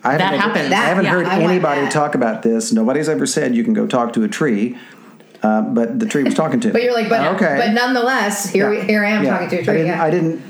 [0.04, 0.72] I That haven't, happens.
[0.72, 2.72] I haven't That- heard I anybody talk about this.
[2.72, 4.76] Nobody's ever said you can go talk to a tree,
[5.42, 7.56] uh, but the tree was talking to but you're like but okay.
[7.58, 9.30] but nonetheless here we, here i am Yeah.
[9.30, 10.04] talking to a I tree didn't, yeah.
[10.04, 10.42] I didn't.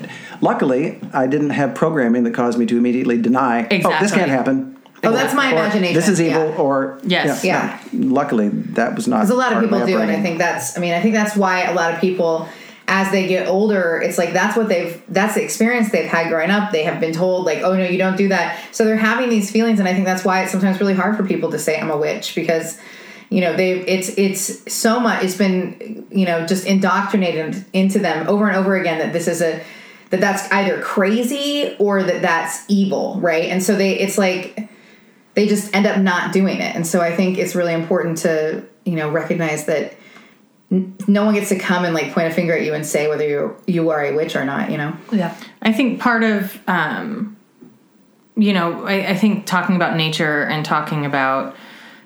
[0.43, 3.69] Luckily, I didn't have programming that caused me to immediately deny.
[3.85, 4.79] Oh, this can't happen.
[5.05, 5.95] Oh, that's my Or, imagination.
[5.95, 6.57] This is evil, yeah.
[6.57, 7.45] or Yes.
[7.45, 7.79] Yeah.
[7.93, 8.13] no.
[8.15, 9.17] Luckily, that was not.
[9.19, 10.77] Because a lot of people do, and I think that's.
[10.77, 12.49] I mean, I think that's why a lot of people,
[12.91, 15.01] as they get older, it's like that's what they've.
[15.09, 16.73] That's the experience they've had growing up.
[16.73, 19.49] They have been told like, "Oh no, you don't do that." So they're having these
[19.49, 21.91] feelings, and I think that's why it's sometimes really hard for people to say, "I'm
[21.91, 22.79] a witch," because
[23.29, 25.23] you know they it's it's so much.
[25.23, 29.41] It's been you know just indoctrinated into them over and over again that this is
[29.41, 29.63] a
[30.11, 33.45] that that's either crazy or that that's evil, right?
[33.45, 34.69] And so they it's like
[35.35, 36.75] they just end up not doing it.
[36.75, 39.95] And so I think it's really important to, you know, recognize that
[40.71, 43.27] no one gets to come and like point a finger at you and say whether
[43.29, 44.97] you you are a witch or not, you know.
[45.13, 45.37] Yeah.
[45.63, 47.37] I think part of, um,
[48.37, 51.57] you know, I, I think talking about nature and talking about,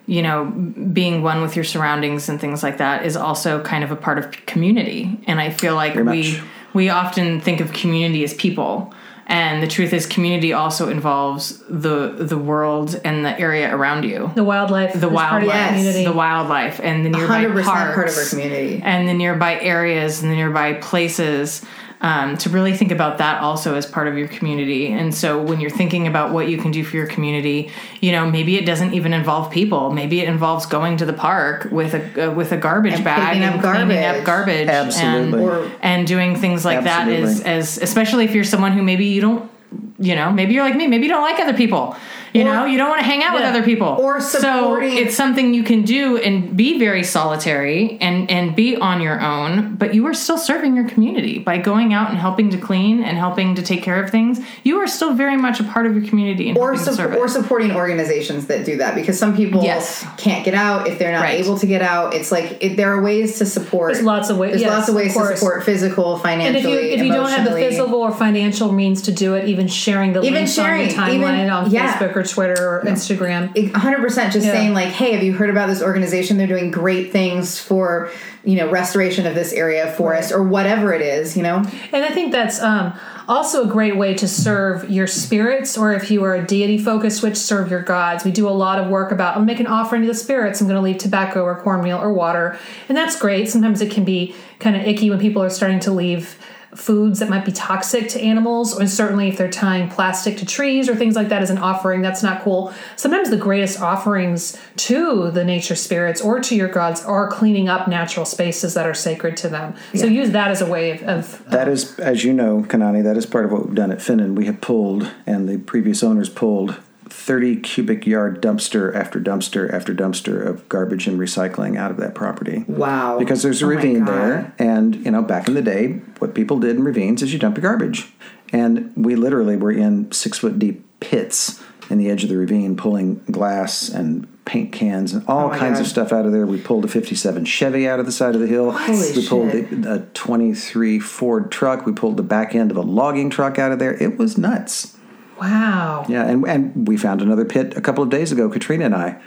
[0.07, 3.91] you know, being one with your surroundings and things like that is also kind of
[3.91, 5.19] a part of community.
[5.27, 6.43] And I feel like Very we much.
[6.73, 8.95] we often think of community as people.
[9.27, 14.31] And the truth is, community also involves the the world and the area around you,
[14.35, 14.93] The wildlife.
[14.93, 16.05] the is part of your wildlife, community.
[16.05, 18.83] the wildlife, and the nearby 100% parks, part of our community.
[18.85, 21.65] and the nearby areas and the nearby places.
[22.05, 24.93] Um, to really think about that also as part of your community.
[24.93, 27.71] And so when you're thinking about what you can do for your community,
[28.03, 29.91] you know, maybe it doesn't even involve people.
[29.91, 33.29] Maybe it involves going to the park with a uh, with a garbage And bag
[33.29, 34.67] picking and up cleaning up garbage.
[34.67, 35.41] garbage, Absolutely.
[35.41, 39.07] and, Or- and doing things like that is as especially if you're someone who maybe
[39.07, 39.51] you don't,
[39.99, 41.97] you know, maybe you're like me, maybe you don't like other people.
[42.35, 43.97] You Or- know, you don't want to hang out with other people.
[44.01, 48.77] Or supporting- so it's something you can do and be very solitary and and be
[48.77, 52.51] on your own, but you are still serving your community by going out and helping
[52.51, 54.41] to clean and helping to take care of things.
[54.65, 56.97] You are still very much a part of your community and or helping to su-
[56.97, 60.05] serve or supporting organizations that do that because some people Yes.
[60.17, 61.39] can't get out if they're not Right.
[61.39, 62.15] able to get out.
[62.15, 63.93] It's like it, there are ways to support.
[63.93, 66.57] There's lots of ways- There's yes, lots of of ways to support physical, financial, and
[66.57, 69.69] if you if you don't have the physical or financial means to do it, even
[69.69, 71.93] sharing the Even links on sharing, your timeline even- on yeah.
[71.93, 73.53] Facebook or Twitter or Instagram.
[73.55, 74.53] 100% just Yeah.
[74.53, 78.11] saying like hey have you heard about this organization they're doing great things for
[78.45, 81.63] you know restoration of this area of forest or whatever it is you know
[81.93, 82.93] And I think that's um,
[83.29, 87.23] also a great way to serve your spirits, or if you are a deity focused
[87.23, 88.25] which serve your gods.
[88.25, 90.61] We do a lot of work about I'm making an offering to the spirits.
[90.61, 92.59] I'm going to leave tobacco or cornmeal or water,
[92.89, 93.49] and that's great.
[93.49, 96.37] Sometimes it can be kind of icky when people are starting to leave
[96.75, 100.89] foods that might be toxic to animals, and certainly if they're tying plastic to trees
[100.89, 102.73] or things like that as an offering, that's not cool.
[102.97, 107.89] Sometimes the greatest offerings to the nature spirits or to your gods are cleaning up
[107.89, 109.75] natural spaces that are sacred to them.
[109.95, 113.17] So use that as a way of, of That is, as you know, Kanani, that
[113.17, 114.35] is part of what we've done at Ffynnon.
[114.35, 116.81] We have pulled, and the previous owners pulled,
[117.25, 122.15] 30 cubic yard dumpster after dumpster after dumpster of garbage and recycling out of that
[122.15, 122.65] property.
[122.69, 123.19] Wow.
[123.19, 126.59] Because there's a Oh ravine there, and you know, back in the day, what people
[126.61, 128.13] did in ravines is you dump your garbage,
[128.53, 132.77] and we literally were in six foot deep pits in the edge of the ravine,
[132.77, 135.81] pulling glass and paint cans and all Oh kinds God.
[135.81, 136.45] of stuff out of there.
[136.47, 138.71] We pulled a '57 Chevy out of the side of the hill.
[138.71, 139.83] Holy we pulled shit.
[139.83, 141.87] the, a 23 Ford truck.
[141.87, 143.95] We pulled the back end of a logging truck out of there.
[143.95, 144.95] It was nuts.
[145.41, 146.07] Wow.
[146.09, 149.21] Yeah, and and we found another pit a couple of days ago, Katrina and I,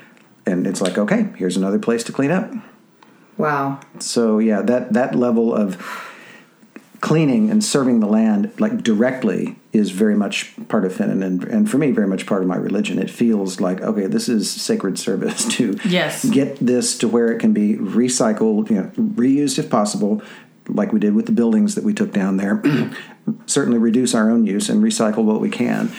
[0.46, 2.52] and it's like, okay, here's another place to clean up.
[3.38, 5.78] wow So yeah, that that level of
[7.00, 11.70] cleaning and serving the land like directly is very much part of Ffynnon and, and
[11.70, 12.98] for me very much part of my religion.
[12.98, 16.26] It feels like okay, this is sacred service to Yes.
[16.30, 20.22] get this to where it can be recycled, you know, reused if possible,
[20.68, 22.62] like we did with the buildings that we took down there.
[23.46, 25.92] Certainly reduce our own use and recycle what we can.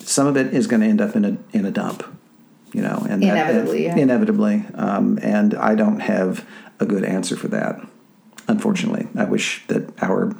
[0.00, 2.02] Some of it is going to end up in a in a dump,
[2.72, 3.96] you know, and that- Inevitably, yeah.
[3.96, 4.64] inevitably.
[4.74, 6.46] Um, and I don't have
[6.80, 7.80] a good answer for that.
[8.46, 10.34] Unfortunately, I wish that our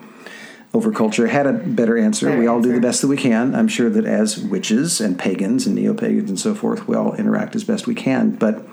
[0.72, 2.26] overculture had a better answer.
[2.26, 3.55] Better we all do the best that we can.
[3.55, 7.14] I'm sure that as witches and pagans and neo pagans and so forth, we all
[7.14, 8.33] interact as best we can.
[8.33, 8.66] But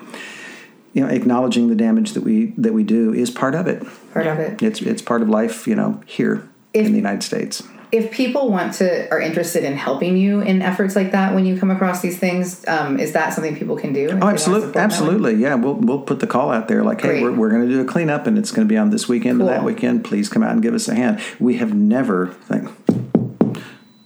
[0.94, 3.84] you know, acknowledging the damage that we that we do is part of it.
[4.14, 7.24] part of it It's it's part of life, you know, here If- in the United
[7.24, 7.64] States.
[7.92, 11.58] if people want to are interested in helping you in efforts like that when you
[11.58, 14.80] come across these things um, is that something people can do Oh, absolutely, support that
[14.80, 14.84] way?
[14.84, 15.34] absolutely.
[15.36, 17.24] Yeah, we'll we'll put the call out there like, hey, Great.
[17.24, 19.40] we're, we're going to do a cleanup, and it's going to be on this weekend
[19.40, 20.04] and that weekend.
[20.04, 21.22] Please come out and give us a hand.
[21.40, 22.28] We have never.
[22.50, 22.68] Thank,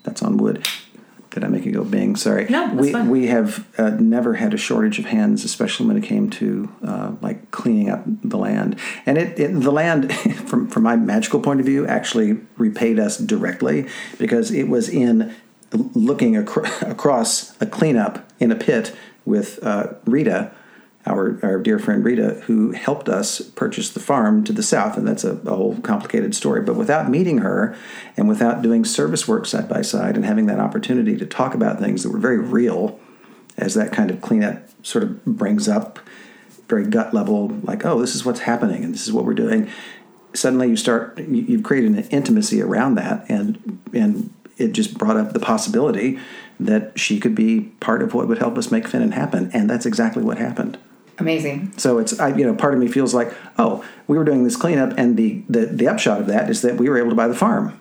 [0.04, 0.68] that's on wood.
[1.32, 2.16] Did I make it go bing?
[2.16, 2.48] Sorry.
[2.50, 6.30] No, we we have uh, never had a shortage of hands, especially when it came
[6.32, 8.80] to uh, like cleaning up the land.
[9.06, 10.14] And it, it the land,
[10.48, 15.36] from from my magical point of view, actually repaid us directly because it was in
[15.72, 20.52] looking acro- across a cleanup in a pit with uh, Rita,
[21.10, 24.98] our, our dear friend Rita, who helped us purchase the farm to the south.
[24.98, 26.62] And that's a, a whole complicated story.
[26.62, 27.76] But without meeting her
[28.16, 31.80] and without doing service work side by side and having that opportunity to talk about
[31.80, 33.00] things that were very real,
[33.58, 36.00] as that kind of cleanup sort of brings up
[36.70, 39.70] very gut level, like, oh, this is what's happening and this is what we're doing.
[40.34, 45.18] Suddenly, you start you, you've created an intimacy around that, and and it just brought
[45.18, 46.20] up the possibility
[46.60, 49.88] that she could be part of what would help us make Ffynnon happen, and that's
[49.88, 50.78] exactly what happened.
[51.20, 54.44] Amazing So it's I, you know part of me feels like oh we were doing
[54.44, 57.16] this cleanup and the the, the upshot of that is that we were able to
[57.16, 57.78] buy the farm.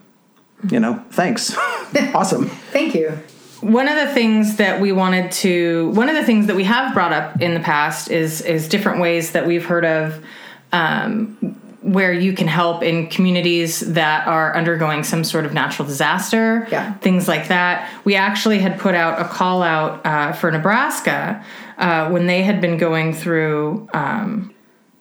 [0.70, 1.56] You know, thanks,
[2.14, 2.48] awesome.
[2.72, 3.16] thank you
[3.60, 6.94] one of the things that we wanted to one of the things that we have
[6.94, 10.24] brought up in the past is is different ways that we've heard of
[10.72, 11.36] um,
[11.82, 16.92] where you can help in communities that are undergoing some sort of natural disaster Yeah.
[16.94, 21.44] things like that we actually had put out a call out uh, for nebraska
[21.78, 24.54] uh, when they had been going through um,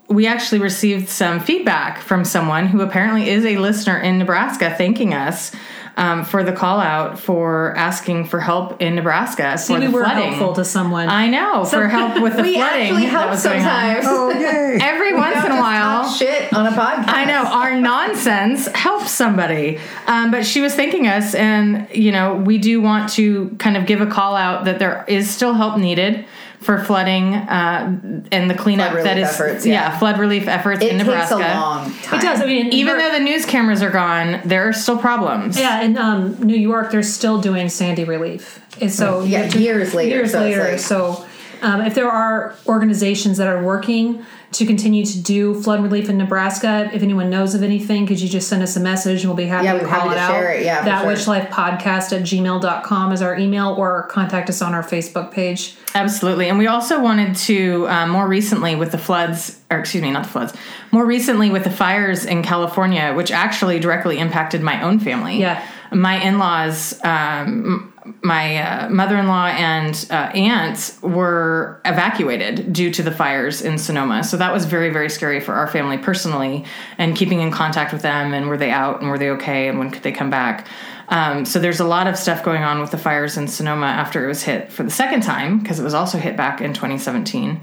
[0.10, 5.14] we actually received some feedback from someone who apparently is a listener in Nebraska thanking
[5.14, 5.52] us
[5.98, 9.92] um, for the call out for asking for help in Nebraska See, for we the
[9.92, 10.32] were flooding.
[10.34, 11.10] helpful to someone.
[11.10, 14.04] I know for help with the we flooding actually help was going on.
[14.04, 14.06] sometimes.
[14.08, 14.78] Oh, yay!
[14.82, 17.08] Every We once in a while, talk shit on a podcast.
[17.08, 19.80] I know our nonsense helps somebody.
[20.06, 23.88] Um, but she was thanking us, and you know, we do want to kind of
[23.88, 26.26] give a call out that there is still help needed
[26.62, 28.00] for flooding uh,
[28.32, 29.98] and the cleanup Flood that efforts, yeah.
[30.00, 31.36] flood relief efforts It in takes Nebraska.
[31.36, 32.20] a long time.
[32.20, 32.42] it does.
[32.42, 35.58] I mean, Even though the news cameras are gone, there are still problems.
[35.60, 38.60] Yeah, in um, New York, they're still doing Sandy relief.
[38.82, 40.72] And so Yeah, have to- years later, Years so later.
[40.72, 41.26] like- so
[41.62, 46.18] um, if there are organizations that are working to continue to do flood relief in
[46.18, 49.36] Nebraska, if anyone knows of anything, could you just send us a message and we'll
[49.38, 50.32] be happy Yeah, to we're call happy it to out.
[50.32, 51.08] share it, yeah, for that sure.
[51.08, 55.76] witch life podcast at gmail.com is our email or contact us on our Facebook page.
[55.96, 56.48] Absolutely.
[56.48, 60.24] And we also wanted to, um, more recently with the floods, or excuse me, not
[60.24, 60.54] the floods,
[60.92, 65.40] more recently with the fires in California, which actually directly impacted my own family.
[65.40, 65.62] Yeah.
[65.92, 72.92] My in laws, um, my uh, mother in law and uh, aunt were evacuated due
[72.92, 74.24] to the fires in Sonoma.
[74.24, 76.66] So that was very, very scary for our family personally
[76.98, 79.80] and keeping in contact with them and were they out and were they okay and
[79.80, 80.68] when could they come back.
[81.10, 84.26] Um, so there's a lot of stuff going on with the fires in Sonoma after
[84.26, 87.62] it was hit for the second time because it was also hit back in 2017.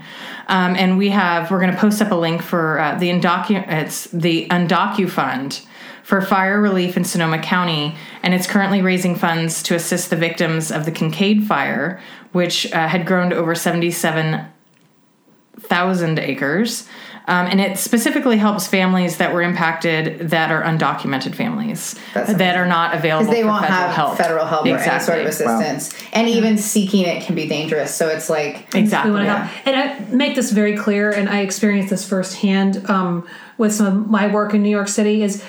[0.49, 3.65] Um, and we have we're going to post up a link for uh, the Undocu
[3.69, 5.61] it's the Undocu Fund
[6.05, 10.71] for fire relief in Sonoma County, and it's currently raising funds to assist the victims
[10.71, 11.99] of the Kincade fire,
[12.33, 16.87] which uh, had grown to over 77,000 acres.
[17.27, 22.55] Um, and it specifically helps families that were impacted that are undocumented families That's that
[22.55, 24.19] are not available because they for won't federal have help.
[24.19, 25.47] federal help or any sort of Exactly.
[25.47, 27.95] assistance, and even seeking it can be dangerous.
[27.95, 29.11] So it's like Exactly.
[29.11, 29.67] We want to help.
[29.67, 33.27] And I make this very clear, and I experienced this firsthand um,
[33.57, 35.23] with some of my work in New York City.
[35.23, 35.43] Is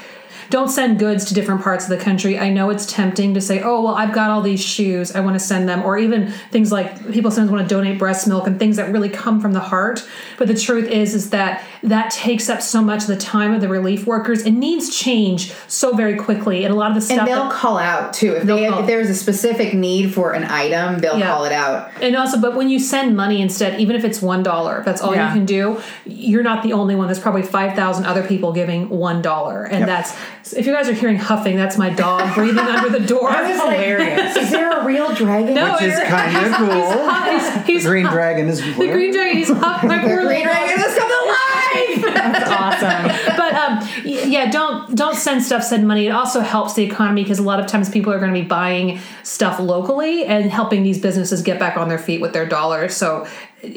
[0.49, 2.37] don't send goods to different parts of the country.
[2.39, 5.15] I know it's tempting to say, "Oh, well, I've got all these shoes.
[5.15, 8.27] I want to send them," or even things like people sometimes want to donate breast
[8.27, 10.03] milk and things that really come from the heart.
[10.37, 13.61] But the truth is, is that that takes up so much of the time of
[13.61, 14.43] the relief workers.
[14.43, 17.19] It needs change so very quickly, and a lot of the stuff.
[17.19, 18.57] and they'll that- call out too if call.
[18.79, 21.27] if there's a specific need for an item, they'll Yeah.
[21.27, 21.89] call it out.
[22.01, 25.01] And also, but when you send money instead, even if it's one dollar, if that's
[25.01, 25.27] all Yeah.
[25.29, 27.07] you can do, you're not the only one.
[27.07, 30.13] There's probably five thousand other people giving one dollar, and that's
[30.53, 33.31] if you guys are hearing huffing, that's my dog breathing under the door.
[33.31, 34.35] That is hilarious.
[34.35, 35.53] Is there a real dragon?
[35.53, 37.29] No, Which is kind of cool.
[37.31, 39.37] he's, he's The green dragon is the green dragon.
[39.37, 42.13] He's huff, my poor Green little dragon has come to life.
[42.13, 43.35] That's awesome.
[43.37, 45.63] but um, yeah, don't don't send stuff.
[45.63, 46.07] Send money.
[46.07, 48.47] It also helps the economy because a lot of times people are going to be
[48.47, 52.95] buying stuff locally and helping these businesses get back on their feet with their dollars.
[52.95, 53.27] So,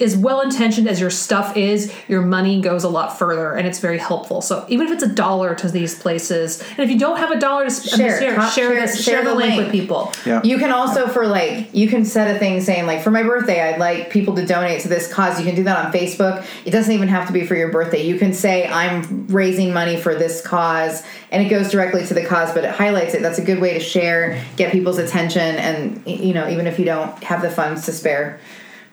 [0.00, 3.78] as well intentioned as your stuff is, your money goes a lot further, and it's
[3.80, 4.40] very helpful.
[4.40, 7.38] So, even if it's a dollar to these places, and if you don't have a
[7.40, 9.62] dollar to s- Share, share, talk- share, share- this, share share the the link link.
[9.64, 10.12] with people.
[10.26, 10.40] Yeah.
[10.44, 13.60] You can also for like you can set a thing saying like for my birthday
[13.62, 15.38] I'd like people to donate to this cause.
[15.38, 16.44] You can do that on Facebook.
[16.64, 18.02] It doesn't even have to be for your birthday.
[18.06, 22.24] You can say I'm raising money for this cause and it goes directly to the
[22.24, 23.22] cause but it highlights it.
[23.22, 26.84] That's a good way to share, get people's attention and you know even if you
[26.84, 28.38] don't have the funds to spare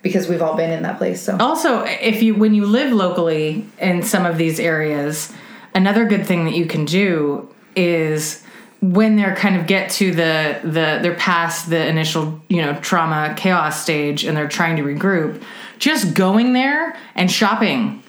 [0.06, 1.20] because we've all been in that place.
[1.20, 5.34] So Also, if you when you live locally in some of these areas,
[5.74, 8.43] another good thing that you can do is
[8.82, 13.34] when they're kind of get to the the they're past the initial you know trauma
[13.36, 15.41] chaos stage and they're trying to regroup,
[15.80, 18.03] just going there and shopping,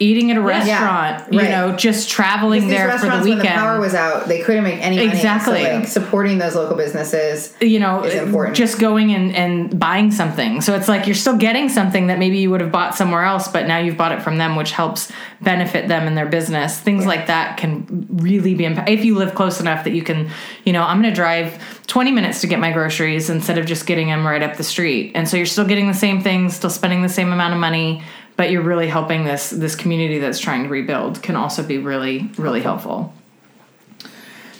[0.00, 1.50] eating at a restaurant, you right.
[1.50, 3.56] know, just traveling there for the restaurants when weekend.
[3.56, 5.08] the power was out, they couldn't make any money.
[5.08, 5.62] Exactly.
[5.62, 8.56] So like supporting those local businesses you know is uh, important.
[8.56, 12.38] just going and, and buying something so it's like you're still getting something that maybe
[12.38, 15.12] you would have bought somewhere else but now you've bought it from them which helps
[15.40, 19.60] benefit them in their business things like that can really be if you live close
[19.60, 20.30] enough that you can
[20.64, 23.86] you know i'm going to drive 20 minutes to get my groceries instead of just
[23.86, 26.70] getting them right up the street and so you're still getting the same things still
[26.70, 28.02] spending the same amount of money
[28.40, 32.30] but you're really helping this this community that's trying to rebuild can also be really
[32.38, 33.12] really helpful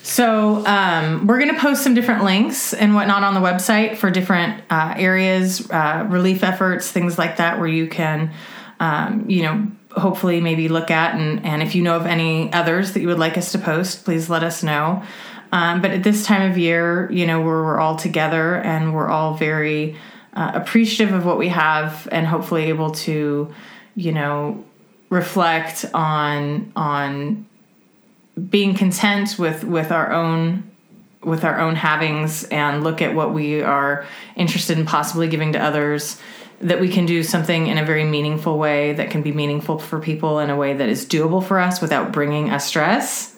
[0.03, 4.09] so um, we're going to post some different links and whatnot on the website for
[4.09, 8.31] different uh, areas, uh, relief efforts, things like that, where you can,
[8.79, 12.93] um, you know, hopefully maybe look at and and if you know of any others
[12.93, 15.03] that you would like us to post, please let us know.
[15.51, 19.35] Um, but at this time of year, you know, we're all together and we're all
[19.35, 19.97] very
[20.33, 23.53] uh, appreciative of what we have and hopefully able to,
[23.95, 24.63] you know,
[25.09, 27.45] reflect on on
[28.49, 30.69] being content with with our own
[31.23, 35.59] with our own havings and look at what we are interested in possibly giving to
[35.59, 36.19] others
[36.61, 39.99] that we can do something in a very meaningful way that can be meaningful for
[39.99, 43.35] people in a way that is doable for us without bringing us stress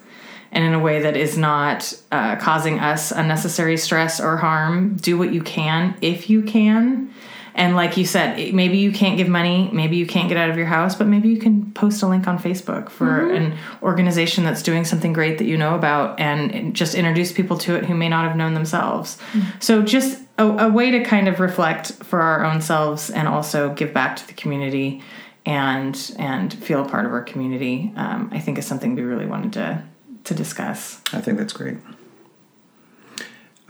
[0.51, 4.95] and in a way that is not uh, causing us unnecessary stress or harm.
[4.97, 7.13] Do what you can if you can.
[7.55, 10.57] And like you said, maybe you can't give money, maybe you can't get out of
[10.57, 14.63] your house, but maybe you can post a link on Facebook for an organization that's
[14.63, 18.09] doing something great that you know about and just introduce people to it who may
[18.09, 19.17] not have known themselves.
[19.59, 23.73] So, just a, a way to kind of reflect for our own selves and also
[23.73, 25.01] give back to the community
[25.45, 27.91] and and feel a part of our community.
[27.95, 29.83] Um, I think is something we really wanted to
[30.25, 31.01] to discuss.
[31.11, 31.77] I think that's great.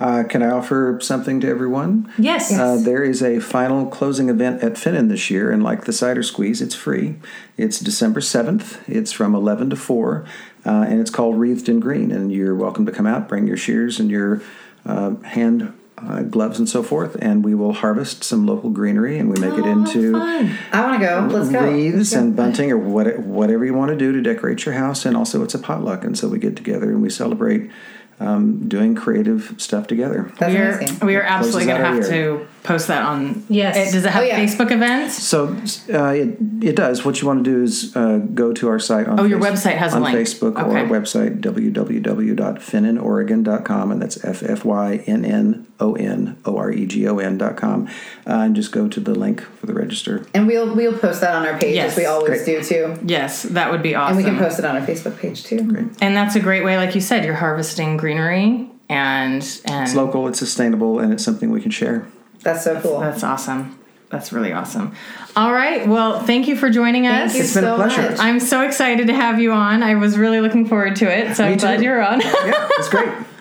[0.04, 2.12] Uh, can I offer something to everyone?
[2.18, 2.51] Yes.
[2.51, 6.24] Uh, there is a final closing event at Ffynnon this year, and like the cider
[6.24, 7.16] squeeze, it's free.
[7.56, 8.82] It's December 7th.
[8.86, 10.26] It's from 11 to 4,
[10.66, 12.12] uh, and it's called Wreathed in Green.
[12.12, 14.41] And you're welcome to come out, bring your shears and your
[14.86, 19.30] uh, hand uh, gloves and so forth, and we will harvest some local greenery and
[19.30, 21.28] we make it into I want to go.
[21.32, 21.62] Let's go.
[21.62, 25.06] wreaths and bunting or what, whatever you want to do to decorate your house.
[25.06, 27.72] And also, it's a potluck, and so we get together and we celebrate
[28.20, 30.32] um, doing creative stuff together.
[30.39, 31.07] That's we are amazing.
[31.07, 32.38] we are absolutely going to have year.
[32.38, 33.43] to post that on.
[33.49, 33.76] Yes.
[33.76, 34.39] It- does it have Oh, yeah.
[34.39, 35.22] Facebook events?
[35.22, 35.47] So
[35.93, 37.03] uh, it, it does.
[37.05, 39.64] What you want to do is uh, go to our site on Oh, your Face-
[39.66, 40.18] website has a on link.
[40.18, 46.57] Facebook or our website www.ffynnonoregon.com and that's f f y n n o n o
[46.57, 47.88] r e g o n dot com
[48.28, 50.26] uh, and just go to the link for the register.
[50.34, 51.91] And we'll we'll post that on our page Yes.
[51.91, 52.45] as we always Great.
[52.45, 52.97] do too.
[53.05, 54.18] Yes, that would be awesome.
[54.18, 55.61] And we can post it on our Facebook page too.
[55.64, 55.86] Great.
[56.01, 60.28] And that's a great way, like you said, you're harvesting greenery and and It's local,
[60.28, 62.05] it's sustainable, and it's something we can share.
[62.44, 63.00] That's so cool.
[63.00, 63.80] that's awesome.
[64.10, 64.96] That's really awesome.
[65.36, 65.88] All right.
[65.88, 67.32] Well, thank you for joining us.
[67.32, 68.12] Thank you It's been a pleasure.
[68.12, 68.20] much.
[68.20, 69.82] I'm so excited to have you on.
[69.82, 71.36] I was really looking forward to it.
[71.36, 72.22] So Me I'm glad you're on.
[72.22, 73.10] Yeah, it's great.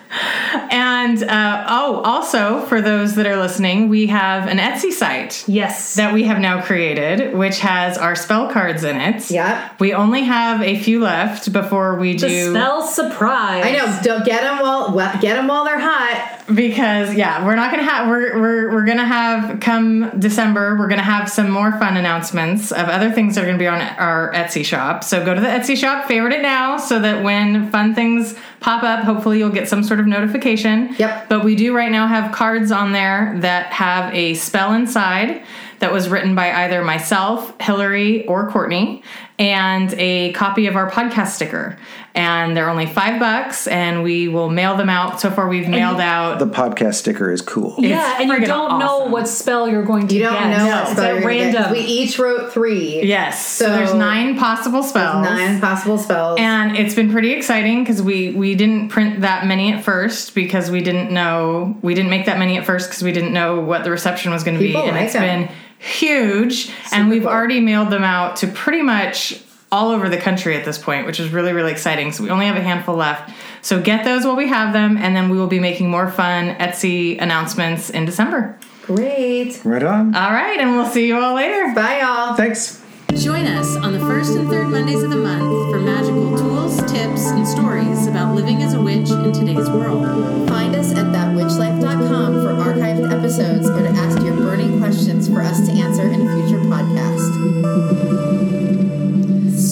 [0.69, 5.43] and uh, oh, also for those that are listening, we have an Etsy site.
[5.47, 5.95] Yes.
[5.95, 9.29] that we have now created, which has our spell cards in it.
[9.29, 9.79] Yep.
[9.79, 13.65] We only have a few left before we the do spell surprise.
[13.65, 13.99] I know.
[14.03, 16.41] Don't get them while well, get them while they're hot.
[16.53, 21.01] because yeah, we're not gonna have we're we're we're gonna have come December we're gonna
[21.01, 24.65] have some more fun announcements of other things that are gonna be on our Etsy
[24.65, 25.03] shop.
[25.03, 28.83] So go to the Etsy shop, favorite it now, so that when fun things pop
[28.83, 30.95] up, hopefully you'll get some sort of notification.
[30.97, 31.29] Yep.
[31.29, 35.43] But we do right now have cards on there that have a spell inside
[35.79, 39.03] that was written by either myself, Hillary, or Courtney,
[39.37, 41.77] and a copy of our podcast sticker.
[42.15, 45.19] And they're only five bucks, and we will mail them out.
[45.19, 46.37] So far, we've mailed out.
[46.37, 47.73] The podcast sticker is cool.
[47.79, 50.57] yeah, and you don't know what spell you're going to You don't get.
[50.57, 51.71] know No, what it's spell at you're gonna random.
[51.71, 53.01] We each wrote three.
[53.03, 53.43] Yes.
[53.43, 55.25] So, So- there's nine possible spells.
[55.25, 56.39] Nine possible spells.
[56.39, 60.69] And it's been pretty exciting because we we didn't print that many at first because
[60.69, 63.83] we didn't know we didn't make that many at first because we didn't know what
[63.83, 65.47] the reception was going to be, and like it's them.
[65.47, 66.69] been huge.
[66.91, 67.31] and we've cool.
[67.31, 69.41] already mailed them out to pretty much
[69.73, 72.11] all over the country at this point, which is really, really exciting.
[72.11, 73.33] So we only have a handful left.
[73.63, 76.55] So get those while we have them, and then we will be making more fun
[76.57, 78.55] Etsy announcements in December.
[78.83, 79.59] Great.
[79.65, 80.13] Right on.
[80.15, 81.73] All right, and we'll see you all later.
[81.73, 82.35] Bye, y'all.
[82.35, 82.83] Thanks.
[83.15, 87.31] Join us on the first and third Mondays of the month for magical tools, tips,
[87.31, 90.05] and stories about living as a witch in today's world.
[90.49, 95.65] Find us at thatwitchlife.com for archived episodes or to ask your burning questions for us
[95.67, 98.32] to answer in a future podcast.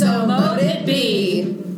[0.02, 1.71] So mote it be.